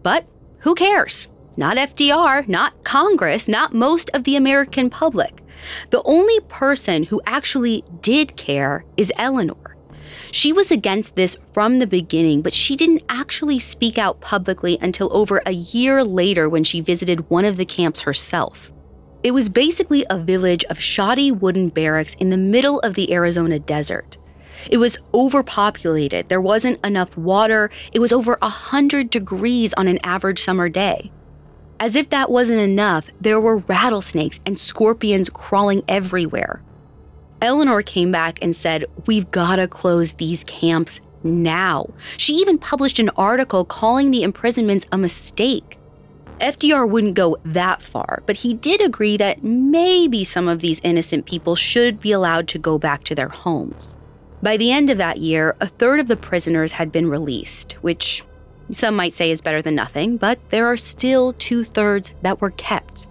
But 0.04 0.26
who 0.60 0.74
cares? 0.74 1.28
Not 1.58 1.78
FDR, 1.78 2.48
not 2.48 2.84
Congress, 2.84 3.48
not 3.48 3.74
most 3.74 4.12
of 4.13 4.24
the 4.24 4.36
American 4.36 4.91
public. 4.91 5.41
The 5.89 6.04
only 6.06 6.39
person 6.41 7.04
who 7.04 7.20
actually 7.26 7.84
did 8.02 8.38
care 8.38 8.86
is 8.96 9.12
Eleanor. 9.17 9.76
She 10.32 10.54
was 10.54 10.70
against 10.70 11.15
this 11.15 11.36
from 11.54 11.80
the 11.80 11.88
beginning, 11.88 12.43
but 12.43 12.54
she 12.54 12.76
didn't 12.76 13.02
actually 13.10 13.58
speak 13.58 13.98
out 13.98 14.22
publicly 14.22 14.78
until 14.82 15.10
over 15.12 15.41
a 15.48 15.52
year 15.52 16.04
later 16.04 16.48
when 16.48 16.63
she 16.63 16.80
visited 16.80 17.30
one 17.30 17.43
of 17.46 17.58
the 17.58 17.65
camps 17.65 18.02
herself. 18.02 18.72
It 19.24 19.32
was 19.32 19.50
basically 19.50 20.06
a 20.12 20.20
village 20.20 20.63
of 20.65 20.80
shoddy 20.80 21.32
wooden 21.32 21.70
barracks 21.70 22.13
in 22.15 22.30
the 22.30 22.38
middle 22.38 22.80
of 22.82 22.93
the 22.93 23.12
Arizona 23.12 23.58
desert. 23.58 24.17
It 24.70 24.78
was 24.78 25.00
overpopulated, 25.12 26.30
there 26.30 26.41
wasn't 26.41 26.86
enough 26.86 27.17
water, 27.17 27.72
it 27.93 28.00
was 28.00 28.12
over 28.12 28.38
100 28.41 29.10
degrees 29.10 29.74
on 29.74 29.88
an 29.88 30.00
average 30.04 30.39
summer 30.39 30.70
day. 30.70 31.12
As 31.80 31.96
if 31.96 32.10
that 32.10 32.32
wasn't 32.32 32.60
enough, 32.60 33.10
there 33.22 33.40
were 33.40 33.58
rattlesnakes 33.58 34.40
and 34.46 34.58
scorpions 34.58 35.30
crawling 35.30 35.84
everywhere. 35.88 36.62
Eleanor 37.42 37.84
came 37.84 38.12
back 38.12 38.40
and 38.42 38.56
said, 38.56 38.86
We've 39.06 39.30
got 39.30 39.58
to 39.58 39.68
close 39.68 40.13
these 40.13 40.44
camps 40.46 41.02
now. 41.24 41.90
She 42.18 42.34
even 42.36 42.58
published 42.58 42.98
an 43.00 43.10
article 43.12 43.63
calling 43.63 44.10
the 44.10 44.24
imprisonments 44.24 44.88
a 44.92 44.98
mistake. 44.98 45.78
FDR 46.40 46.90
wouldn't 46.90 47.16
go 47.16 47.38
that 47.46 47.82
far, 47.82 48.24
but 48.26 48.38
he 48.38 48.54
did 48.56 48.82
agree 48.82 49.18
that 49.18 49.44
maybe 49.44 50.24
some 50.24 50.48
of 50.48 50.62
these 50.62 50.82
innocent 50.84 51.26
people 51.26 51.56
should 51.56 52.00
be 52.00 52.12
allowed 52.12 52.48
to 52.50 52.60
go 52.60 52.78
back 52.78 53.04
to 53.06 53.16
their 53.16 53.30
homes. 53.30 53.96
By 54.42 54.58
the 54.58 54.72
end 54.72 54.90
of 54.90 55.00
that 55.00 55.18
year, 55.18 55.56
a 55.60 55.68
third 55.68 56.00
of 56.00 56.08
the 56.08 56.18
prisoners 56.18 56.74
had 56.74 56.92
been 56.92 57.10
released, 57.10 57.74
which 57.82 58.24
some 58.72 58.96
might 58.96 59.14
say 59.14 59.32
is 59.32 59.42
better 59.42 59.62
than 59.62 59.76
nothing, 59.76 60.18
but 60.18 60.40
there 60.50 60.66
are 60.66 60.78
still 60.78 61.34
two 61.34 61.64
thirds 61.64 62.14
that 62.22 62.42
were 62.42 62.52
kept. 62.52 63.08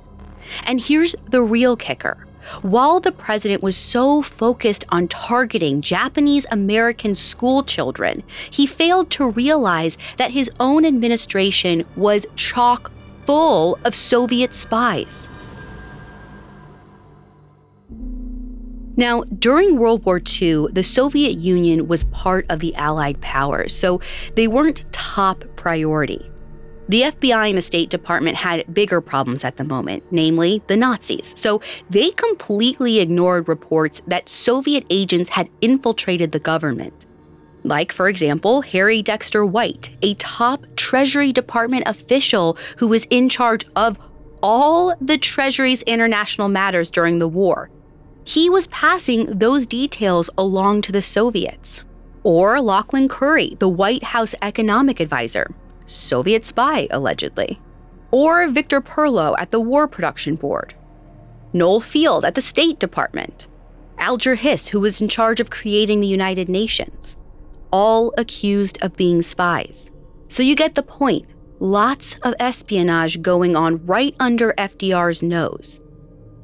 And 0.65 0.81
here's 0.81 1.17
the 1.29 1.43
real 1.43 1.77
kicker 1.77 2.27
while 2.63 3.01
the 3.01 3.13
president 3.13 3.63
was 3.63 3.77
so 3.77 4.23
focused 4.23 4.85
on 4.89 5.09
targeting 5.09 5.81
Japanese 5.81 6.47
American 6.51 7.15
school 7.15 7.63
children, 7.63 8.23
he 8.51 8.67
failed 8.67 9.11
to 9.11 9.31
realize 9.31 9.99
that 10.17 10.31
his 10.31 10.51
own 10.61 10.85
administration 10.85 11.85
was 11.97 12.27
chock 12.37 12.93
full 13.27 13.79
of 13.85 13.95
Soviet 13.95 14.55
spies. 14.55 15.29
Now, 18.97 19.23
during 19.39 19.79
World 19.79 20.05
War 20.07 20.21
II, 20.21 20.69
the 20.73 20.83
Soviet 20.83 21.39
Union 21.39 21.87
was 21.87 22.05
part 22.05 22.47
of 22.49 22.61
the 22.61 22.75
Allied 22.77 23.21
powers, 23.21 23.77
so 23.77 24.01
they 24.35 24.49
weren't 24.49 24.91
top 24.91 25.45
priority. 25.57 26.31
The 26.89 27.03
FBI 27.03 27.49
and 27.49 27.59
the 27.59 27.63
State 27.63 27.91
Department 27.91 28.37
had 28.37 28.73
bigger 28.73 29.01
problems 29.01 29.45
at 29.45 29.57
the 29.57 29.65
moment, 29.65 30.05
namely 30.13 30.63
the 30.69 30.77
Nazis. 30.77 31.35
So 31.37 31.61
they 31.91 32.11
completely 32.13 33.01
ignored 33.01 33.49
reports 33.49 34.01
that 34.07 34.29
Soviet 34.29 34.87
agents 34.89 35.31
had 35.31 35.51
infiltrated 35.61 36.33
the 36.33 36.39
government. 36.39 37.07
Like, 37.65 37.91
for 37.91 38.09
example, 38.09 38.63
Harry 38.63 39.03
Dexter 39.03 39.45
White, 39.45 39.91
a 40.01 40.15
top 40.15 40.65
Treasury 40.77 41.33
Department 41.33 41.83
official 41.87 42.57
who 42.77 42.87
was 42.87 43.05
in 43.11 43.29
charge 43.29 43.67
of 43.75 43.99
all 44.41 44.95
the 45.01 45.19
Treasury's 45.19 45.83
international 45.83 46.49
matters 46.49 46.91
during 46.91 47.19
the 47.19 47.27
war. 47.27 47.69
He 48.27 48.51
was 48.51 48.67
passing 48.67 49.39
those 49.39 49.69
details 49.69 50.29
along 50.37 50.83
to 50.83 50.93
the 50.93 51.01
Soviets. 51.01 51.85
Or 52.25 52.57
Lauchlin 52.57 53.09
Currie, 53.09 53.57
the 53.61 53.69
White 53.69 54.03
House 54.03 54.35
economic 54.43 54.99
advisor, 54.99 55.55
Soviet 55.87 56.45
spy, 56.45 56.89
allegedly. 56.91 57.61
Or 58.11 58.49
Victor 58.49 58.81
Perlo 58.81 59.37
at 59.39 59.53
the 59.53 59.61
War 59.61 59.87
Production 59.87 60.35
Board. 60.35 60.75
Noel 61.53 61.79
Field 61.79 62.25
at 62.25 62.35
the 62.35 62.43
State 62.43 62.81
Department. 62.81 63.47
Alger 63.99 64.35
Hiss, 64.35 64.67
who 64.67 64.81
was 64.81 65.01
in 65.01 65.09
charge 65.09 65.39
of 65.39 65.51
creating 65.51 66.01
the 66.01 66.09
United 66.09 66.49
Nations. 66.49 67.17
All 67.71 68.13
accused 68.19 68.77
of 68.83 68.97
being 68.97 69.23
spies. 69.23 69.93
So 70.27 70.43
you 70.43 70.57
get 70.57 70.75
the 70.75 70.83
point. 70.83 71.27
Lots 71.61 72.17
of 72.25 72.35
espionage 72.41 73.23
going 73.23 73.55
on 73.55 73.87
right 73.87 74.17
under 74.19 74.53
FDR's 74.59 75.23
nose. 75.23 75.81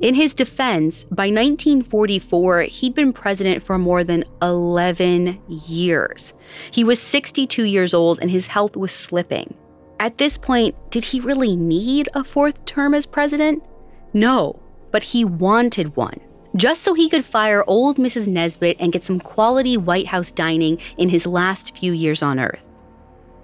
In 0.01 0.15
his 0.15 0.35
defense, 0.35 1.05
by 1.05 1.27
1944, 1.27 2.63
he'd 2.63 2.95
been 2.95 3.13
president 3.13 3.63
for 3.63 3.79
more 3.79 4.03
than 4.03 4.25
11 4.41 5.41
years. 5.49 6.35
He 6.73 6.83
was 6.83 7.01
62 7.01 7.65
years 7.65 7.95
old 7.95 8.19
and 8.21 8.31
his 8.31 8.49
health 8.49 8.77
was 8.77 8.91
slipping. 8.91 9.55
At 10.01 10.19
this 10.19 10.37
point, 10.37 10.75
did 10.91 11.05
he 11.05 11.21
really 11.21 11.55
need 11.55 12.09
a 12.15 12.25
fourth 12.25 12.65
term 12.65 12.95
as 12.95 13.07
president? 13.07 13.65
No, 14.13 14.61
but 14.91 15.05
he 15.05 15.25
wanted 15.25 15.95
one, 15.95 16.19
just 16.57 16.83
so 16.83 16.95
he 16.95 17.09
could 17.09 17.25
fire 17.25 17.63
old 17.69 17.99
Mrs. 17.99 18.27
Nesbitt 18.27 18.79
and 18.81 18.93
get 18.93 19.05
some 19.05 19.21
quality 19.21 19.77
White 19.77 20.09
House 20.09 20.33
dining 20.33 20.81
in 20.99 21.11
his 21.11 21.27
last 21.27 21.77
few 21.77 21.93
years 21.93 22.23
on 22.23 22.41
Earth. 22.41 22.69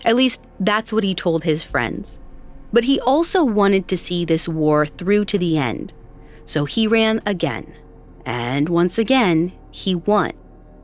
At 0.05 0.17
least, 0.17 0.43
that's 0.59 0.93
what 0.93 1.05
he 1.05 1.15
told 1.15 1.45
his 1.45 1.63
friends. 1.63 2.19
But 2.73 2.85
he 2.85 3.01
also 3.01 3.45
wanted 3.45 3.87
to 3.89 3.97
see 3.97 4.25
this 4.25 4.49
war 4.49 4.85
through 4.87 5.27
to 5.27 5.39
the 5.39 5.57
end 5.57 5.95
so 6.49 6.65
he 6.65 6.87
ran 6.87 7.21
again. 7.27 7.75
And 8.25 8.69
once 8.71 8.99
again, 8.99 9.53
he 9.71 9.95
won. 9.95 10.33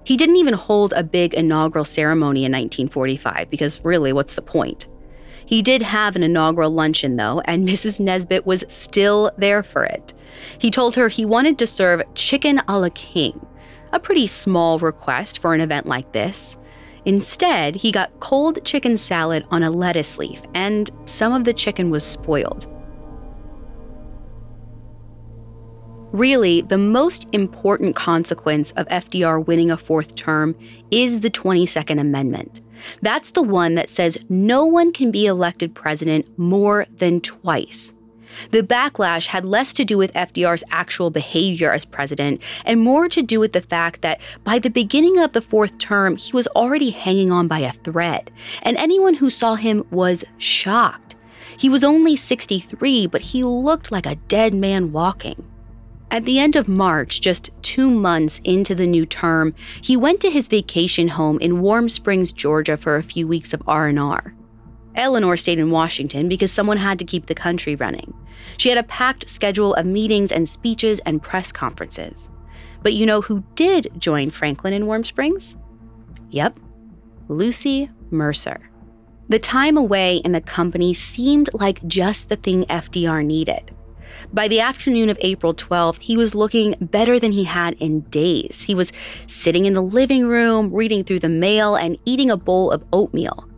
He 0.05 0.17
didn't 0.17 0.37
even 0.37 0.55
hold 0.55 0.93
a 0.93 1.03
big 1.03 1.33
inaugural 1.33 1.87
ceremony 1.87 2.45
in 2.45 2.53
1945 2.53 3.49
because 3.49 3.83
really, 3.83 4.13
what's 4.13 4.35
the 4.35 4.43
point? 4.43 4.87
He 5.47 5.63
did 5.63 5.81
have 5.81 6.17
an 6.17 6.23
inaugural 6.23 6.71
luncheon, 6.71 7.17
though, 7.17 7.41
and 7.47 7.67
Mrs. 7.69 7.99
Nesbitt 7.99 8.45
was 8.45 8.65
still 8.69 9.31
there 9.39 9.63
for 9.63 9.85
it. 9.85 10.13
He 10.59 10.71
told 10.71 10.97
her 10.97 11.09
he 11.09 11.25
wanted 11.25 11.59
to 11.59 11.67
serve 11.67 12.03
chicken 12.15 12.61
a 12.69 12.79
la 12.79 12.91
king, 12.95 13.47
a 13.93 13.99
pretty 14.01 14.27
small 14.27 14.79
request 14.79 15.39
for 15.39 15.55
an 15.55 15.63
event 15.63 15.87
like 15.87 16.13
this. 16.13 16.59
Instead, 17.07 17.77
he 17.77 17.91
got 17.91 18.21
cold 18.21 18.63
chicken 18.65 18.99
salad 18.99 19.47
on 19.51 19.63
a 19.63 19.71
lettuce 19.71 20.19
leaf, 20.19 20.43
and 20.55 20.91
some 21.07 21.33
of 21.33 21.45
the 21.45 21.53
chicken 21.55 21.91
was 21.91 22.05
spoiled. 22.05 22.74
Really, 26.15 26.61
the 26.61 26.79
most 26.79 27.27
important 27.33 27.97
consequence 27.97 28.71
of 28.77 28.87
FDR 28.87 29.45
winning 29.45 29.73
a 29.73 29.77
fourth 29.77 30.15
term 30.15 30.55
is 30.93 31.19
the 31.19 31.31
22nd 31.31 31.99
Amendment. 31.99 32.61
That's 33.03 33.33
the 33.33 33.43
one 33.43 33.75
that 33.75 33.91
says 33.91 34.17
no 34.29 34.65
one 34.65 34.93
can 34.93 35.11
be 35.11 35.27
elected 35.27 35.75
president 35.75 36.39
more 36.39 36.87
than 36.99 37.21
twice. 37.21 37.95
The 38.53 38.63
backlash 38.63 39.27
had 39.27 39.45
less 39.45 39.73
to 39.73 39.85
do 39.85 39.99
with 39.99 40.13
FDR's 40.13 40.63
actual 40.71 41.11
behavior 41.11 41.73
as 41.73 41.85
president 41.85 42.41
and 42.65 42.81
more 42.81 43.09
to 43.09 43.21
do 43.21 43.41
with 43.41 43.53
the 43.53 43.63
fact 43.63 44.03
that 44.03 44.21
by 44.45 44.61
the 44.61 44.71
beginning 44.71 45.19
of 45.19 45.33
the 45.33 45.43
fourth 45.43 45.79
term, 45.79 46.15
he 46.15 46.33
was 46.33 46.47
already 46.55 46.91
hanging 46.91 47.33
on 47.33 47.49
by 47.49 47.59
a 47.59 47.73
thread, 47.73 48.31
and 48.63 48.77
anyone 48.77 49.15
who 49.15 49.31
saw 49.31 49.57
him 49.57 49.85
was 49.91 50.25
shocked. 50.39 51.17
He 51.59 51.69
was 51.69 51.83
only 51.83 52.15
63, 52.15 53.09
but 53.09 53.21
he 53.21 53.43
looked 53.43 53.91
like 53.91 54.07
a 54.07 54.15
dead 54.15 54.55
man 54.55 54.93
walking. 54.93 55.45
At 56.11 56.25
the 56.25 56.39
end 56.39 56.55
of 56.55 56.69
March, 56.69 57.21
just 57.21 57.51
two 57.63 57.91
months 57.91 58.41
into 58.45 58.75
the 58.75 58.87
new 58.87 59.05
term, 59.05 59.55
he 59.83 59.97
went 59.97 60.21
to 60.21 60.31
his 60.31 60.49
vacation 60.49 61.09
home 61.09 61.39
in 61.41 61.61
Warm 61.61 61.89
Springs, 61.89 62.33
Georgia 62.33 62.77
for 62.77 62.97
a 62.97 63.03
few 63.03 63.27
weeks 63.27 63.53
of 63.53 63.63
R&R. 63.67 64.35
Eleanor 64.95 65.37
stayed 65.37 65.59
in 65.59 65.71
Washington 65.71 66.29
because 66.29 66.53
someone 66.53 66.77
had 66.77 66.99
to 67.01 67.05
keep 67.05 67.27
the 67.27 67.35
country 67.35 67.75
running. 67.75 68.15
She 68.59 68.69
had 68.69 68.79
a 68.79 68.85
packed 68.85 69.29
schedule 69.29 69.75
of 69.75 69.87
meetings 69.87 70.31
and 70.31 70.49
speeches 70.49 71.01
and 71.01 71.23
press 71.23 71.51
conferences. 71.51 72.31
But 72.83 72.93
you 72.93 73.07
know 73.07 73.21
who 73.21 73.43
did 73.55 73.91
join 73.99 74.31
Franklin 74.31 74.75
in 74.75 74.87
Warm 74.87 75.05
Springs? 75.05 75.57
Yep, 76.31 76.61
Lucy 77.29 77.91
Mercer. 78.11 78.71
The 79.29 79.39
time 79.39 79.77
away 79.77 80.19
in 80.19 80.33
the 80.33 80.41
company 80.41 80.93
seemed 80.93 81.49
like 81.55 81.85
just 81.87 82.29
the 82.29 82.37
thing 82.37 82.65
FDR 82.65 83.25
needed. 83.25 83.75
By 84.33 84.49
the 84.49 84.61
afternoon 84.61 85.09
of 85.09 85.19
April 85.21 85.55
12th, 85.55 86.03
he 86.03 86.17
was 86.17 86.35
looking 86.35 86.75
better 86.81 87.19
than 87.19 87.33
he 87.33 87.45
had 87.45 87.75
in 87.75 88.01
days. 88.03 88.63
He 88.63 88.75
was 88.75 88.93
sitting 89.27 89.67
in 89.67 89.75
the 89.75 89.83
living 89.83 90.27
room, 90.27 90.73
reading 90.73 91.05
through 91.05 91.21
the 91.21 91.29
mail, 91.29 91.77
and 91.77 91.99
eating 92.05 92.31
a 92.31 92.37
bowl 92.37 92.71
of 92.71 92.85
oatmeal. 92.93 93.49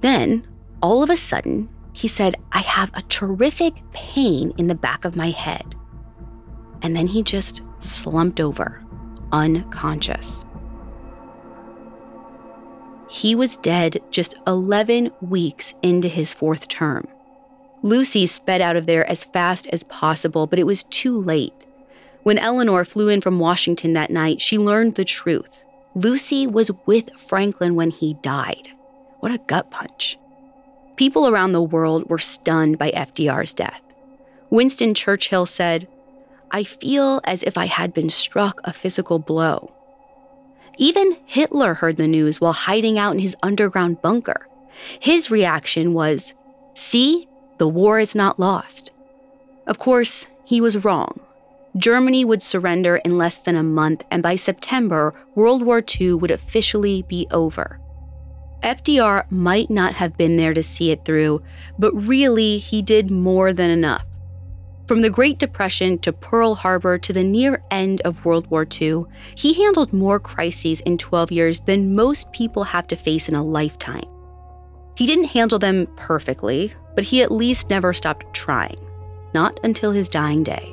Then, 0.00 0.46
all 0.82 1.02
of 1.02 1.10
a 1.10 1.16
sudden, 1.16 1.68
he 1.92 2.08
said, 2.08 2.36
I 2.52 2.58
have 2.58 2.90
a 2.94 3.02
terrific 3.02 3.74
pain 3.92 4.52
in 4.58 4.66
the 4.66 4.74
back 4.74 5.04
of 5.04 5.16
my 5.16 5.30
head. 5.30 5.74
And 6.82 6.94
then 6.94 7.06
he 7.06 7.22
just 7.22 7.62
slumped 7.80 8.38
over, 8.38 8.84
unconscious. 9.32 10.44
He 13.08 13.34
was 13.34 13.56
dead 13.56 14.02
just 14.10 14.34
11 14.46 15.10
weeks 15.20 15.72
into 15.82 16.08
his 16.08 16.34
fourth 16.34 16.68
term. 16.68 17.06
Lucy 17.82 18.26
sped 18.26 18.60
out 18.60 18.76
of 18.76 18.86
there 18.86 19.08
as 19.08 19.24
fast 19.24 19.66
as 19.68 19.84
possible, 19.84 20.46
but 20.46 20.58
it 20.58 20.66
was 20.66 20.84
too 20.84 21.20
late. 21.20 21.66
When 22.22 22.38
Eleanor 22.38 22.84
flew 22.84 23.08
in 23.08 23.20
from 23.20 23.38
Washington 23.38 23.92
that 23.92 24.10
night, 24.10 24.40
she 24.42 24.58
learned 24.58 24.96
the 24.96 25.04
truth. 25.04 25.62
Lucy 25.94 26.46
was 26.46 26.70
with 26.86 27.08
Franklin 27.16 27.74
when 27.74 27.90
he 27.90 28.14
died. 28.14 28.68
What 29.20 29.32
a 29.32 29.38
gut 29.38 29.70
punch. 29.70 30.18
People 30.96 31.28
around 31.28 31.52
the 31.52 31.62
world 31.62 32.08
were 32.08 32.18
stunned 32.18 32.78
by 32.78 32.90
FDR's 32.90 33.52
death. 33.52 33.82
Winston 34.50 34.94
Churchill 34.94 35.46
said, 35.46 35.88
I 36.50 36.64
feel 36.64 37.20
as 37.24 37.42
if 37.42 37.58
I 37.58 37.66
had 37.66 37.92
been 37.92 38.10
struck 38.10 38.60
a 38.64 38.72
physical 38.72 39.18
blow. 39.18 39.72
Even 40.78 41.16
Hitler 41.26 41.74
heard 41.74 41.96
the 41.96 42.06
news 42.06 42.40
while 42.40 42.52
hiding 42.52 42.98
out 42.98 43.12
in 43.12 43.18
his 43.18 43.36
underground 43.42 44.02
bunker. 44.02 44.46
His 45.00 45.30
reaction 45.30 45.94
was, 45.94 46.34
See, 46.74 47.28
the 47.58 47.68
war 47.68 47.98
is 47.98 48.14
not 48.14 48.38
lost. 48.38 48.90
Of 49.66 49.78
course, 49.78 50.28
he 50.44 50.60
was 50.60 50.84
wrong. 50.84 51.20
Germany 51.76 52.24
would 52.24 52.42
surrender 52.42 52.96
in 52.96 53.18
less 53.18 53.38
than 53.38 53.56
a 53.56 53.62
month, 53.62 54.04
and 54.10 54.22
by 54.22 54.36
September, 54.36 55.14
World 55.34 55.62
War 55.62 55.82
II 56.00 56.14
would 56.14 56.30
officially 56.30 57.02
be 57.02 57.26
over. 57.30 57.78
FDR 58.62 59.30
might 59.30 59.70
not 59.70 59.94
have 59.94 60.16
been 60.16 60.36
there 60.36 60.54
to 60.54 60.62
see 60.62 60.90
it 60.90 61.04
through, 61.04 61.42
but 61.78 61.92
really, 61.92 62.58
he 62.58 62.80
did 62.80 63.10
more 63.10 63.52
than 63.52 63.70
enough. 63.70 64.04
From 64.86 65.02
the 65.02 65.10
Great 65.10 65.38
Depression 65.38 65.98
to 65.98 66.12
Pearl 66.12 66.54
Harbor 66.54 66.96
to 66.96 67.12
the 67.12 67.24
near 67.24 67.62
end 67.70 68.00
of 68.02 68.24
World 68.24 68.46
War 68.48 68.66
II, 68.80 69.04
he 69.34 69.52
handled 69.52 69.92
more 69.92 70.20
crises 70.20 70.80
in 70.82 70.96
12 70.96 71.32
years 71.32 71.60
than 71.60 71.94
most 71.94 72.32
people 72.32 72.64
have 72.64 72.86
to 72.88 72.96
face 72.96 73.28
in 73.28 73.34
a 73.34 73.44
lifetime. 73.44 74.08
He 74.96 75.04
didn't 75.04 75.26
handle 75.26 75.58
them 75.58 75.86
perfectly, 75.96 76.72
but 76.94 77.04
he 77.04 77.22
at 77.22 77.30
least 77.30 77.68
never 77.68 77.92
stopped 77.92 78.32
trying, 78.32 78.78
not 79.34 79.60
until 79.62 79.92
his 79.92 80.08
dying 80.08 80.42
day. 80.42 80.72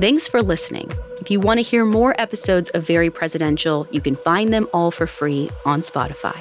Thanks 0.00 0.26
for 0.26 0.42
listening. 0.42 0.90
If 1.30 1.34
you 1.34 1.38
want 1.38 1.58
to 1.58 1.62
hear 1.62 1.84
more 1.84 2.20
episodes 2.20 2.70
of 2.70 2.84
Very 2.84 3.08
Presidential, 3.08 3.86
you 3.92 4.00
can 4.00 4.16
find 4.16 4.52
them 4.52 4.66
all 4.72 4.90
for 4.90 5.06
free 5.06 5.48
on 5.64 5.82
Spotify. 5.82 6.36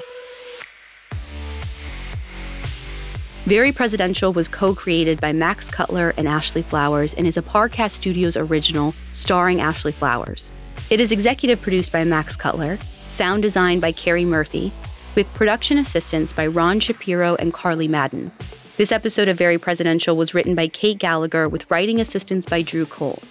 Very 3.46 3.72
Presidential 3.72 4.34
was 4.34 4.48
co 4.48 4.74
created 4.74 5.22
by 5.22 5.32
Max 5.32 5.70
Cutler 5.70 6.16
and 6.18 6.28
Ashley 6.28 6.64
Flowers 6.64 7.14
and 7.14 7.28
is 7.28 7.38
a 7.38 7.44
Parcast 7.44 7.92
Studios 7.92 8.36
original 8.36 8.96
starring 9.14 9.62
Ashley 9.62 9.92
Flowers. 9.92 10.50
It 10.90 11.00
is 11.00 11.12
executive 11.12 11.62
produced 11.62 11.92
by 11.92 12.04
Max 12.04 12.36
Cutler, 12.36 12.80
sound 13.10 13.44
designed 13.44 13.82
by 13.82 13.92
Carrie 13.92 14.26
Murphy, 14.26 14.72
with 15.14 15.32
production 15.36 15.78
assistance 15.78 16.34
by 16.34 16.48
Ron 16.48 16.80
Shapiro 16.80 17.36
and 17.36 17.54
Carly 17.54 17.88
Madden. 17.88 18.32
This 18.78 18.92
episode 18.92 19.28
of 19.28 19.38
Very 19.38 19.60
Presidential 19.60 20.18
was 20.18 20.34
written 20.34 20.56
by 20.56 20.68
Kate 20.68 20.98
Gallagher 20.98 21.48
with 21.48 21.70
writing 21.70 22.02
assistance 22.02 22.48
by 22.48 22.64
Drew 22.64 22.88
Cole. 22.88 23.22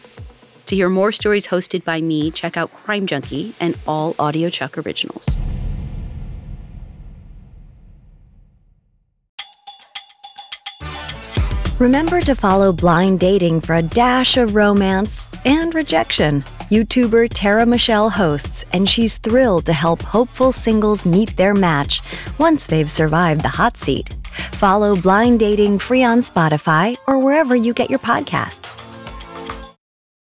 To 0.68 0.76
hear 0.76 0.90
more 0.90 1.12
stories 1.12 1.46
hosted 1.46 1.82
by 1.82 2.02
me, 2.02 2.30
check 2.30 2.58
out 2.58 2.70
Crime 2.70 3.06
Junkie 3.06 3.54
and 3.58 3.74
all 3.86 4.12
audiochuck 4.14 4.84
originals. 4.84 5.38
Remember 11.78 12.20
to 12.20 12.34
follow 12.34 12.72
Blind 12.72 13.18
Dating 13.18 13.62
for 13.62 13.76
a 13.76 13.82
dash 13.82 14.36
of 14.36 14.54
romance 14.54 15.30
and 15.46 15.74
rejection. 15.74 16.42
YouTuber 16.70 17.30
Tara 17.32 17.64
Michelle 17.64 18.10
hosts, 18.10 18.66
and 18.74 18.86
she's 18.86 19.16
thrilled 19.16 19.64
to 19.66 19.72
help 19.72 20.02
hopeful 20.02 20.52
singles 20.52 21.06
meet 21.06 21.34
their 21.38 21.54
match 21.54 22.02
once 22.36 22.66
they've 22.66 22.90
survived 22.90 23.40
the 23.40 23.48
hot 23.48 23.78
seat. 23.78 24.14
Follow 24.52 24.96
Blind 24.96 25.40
Dating 25.40 25.78
free 25.78 26.04
on 26.04 26.18
Spotify 26.18 26.94
or 27.06 27.18
wherever 27.18 27.56
you 27.56 27.72
get 27.72 27.88
your 27.88 28.00
podcasts. 28.00 28.78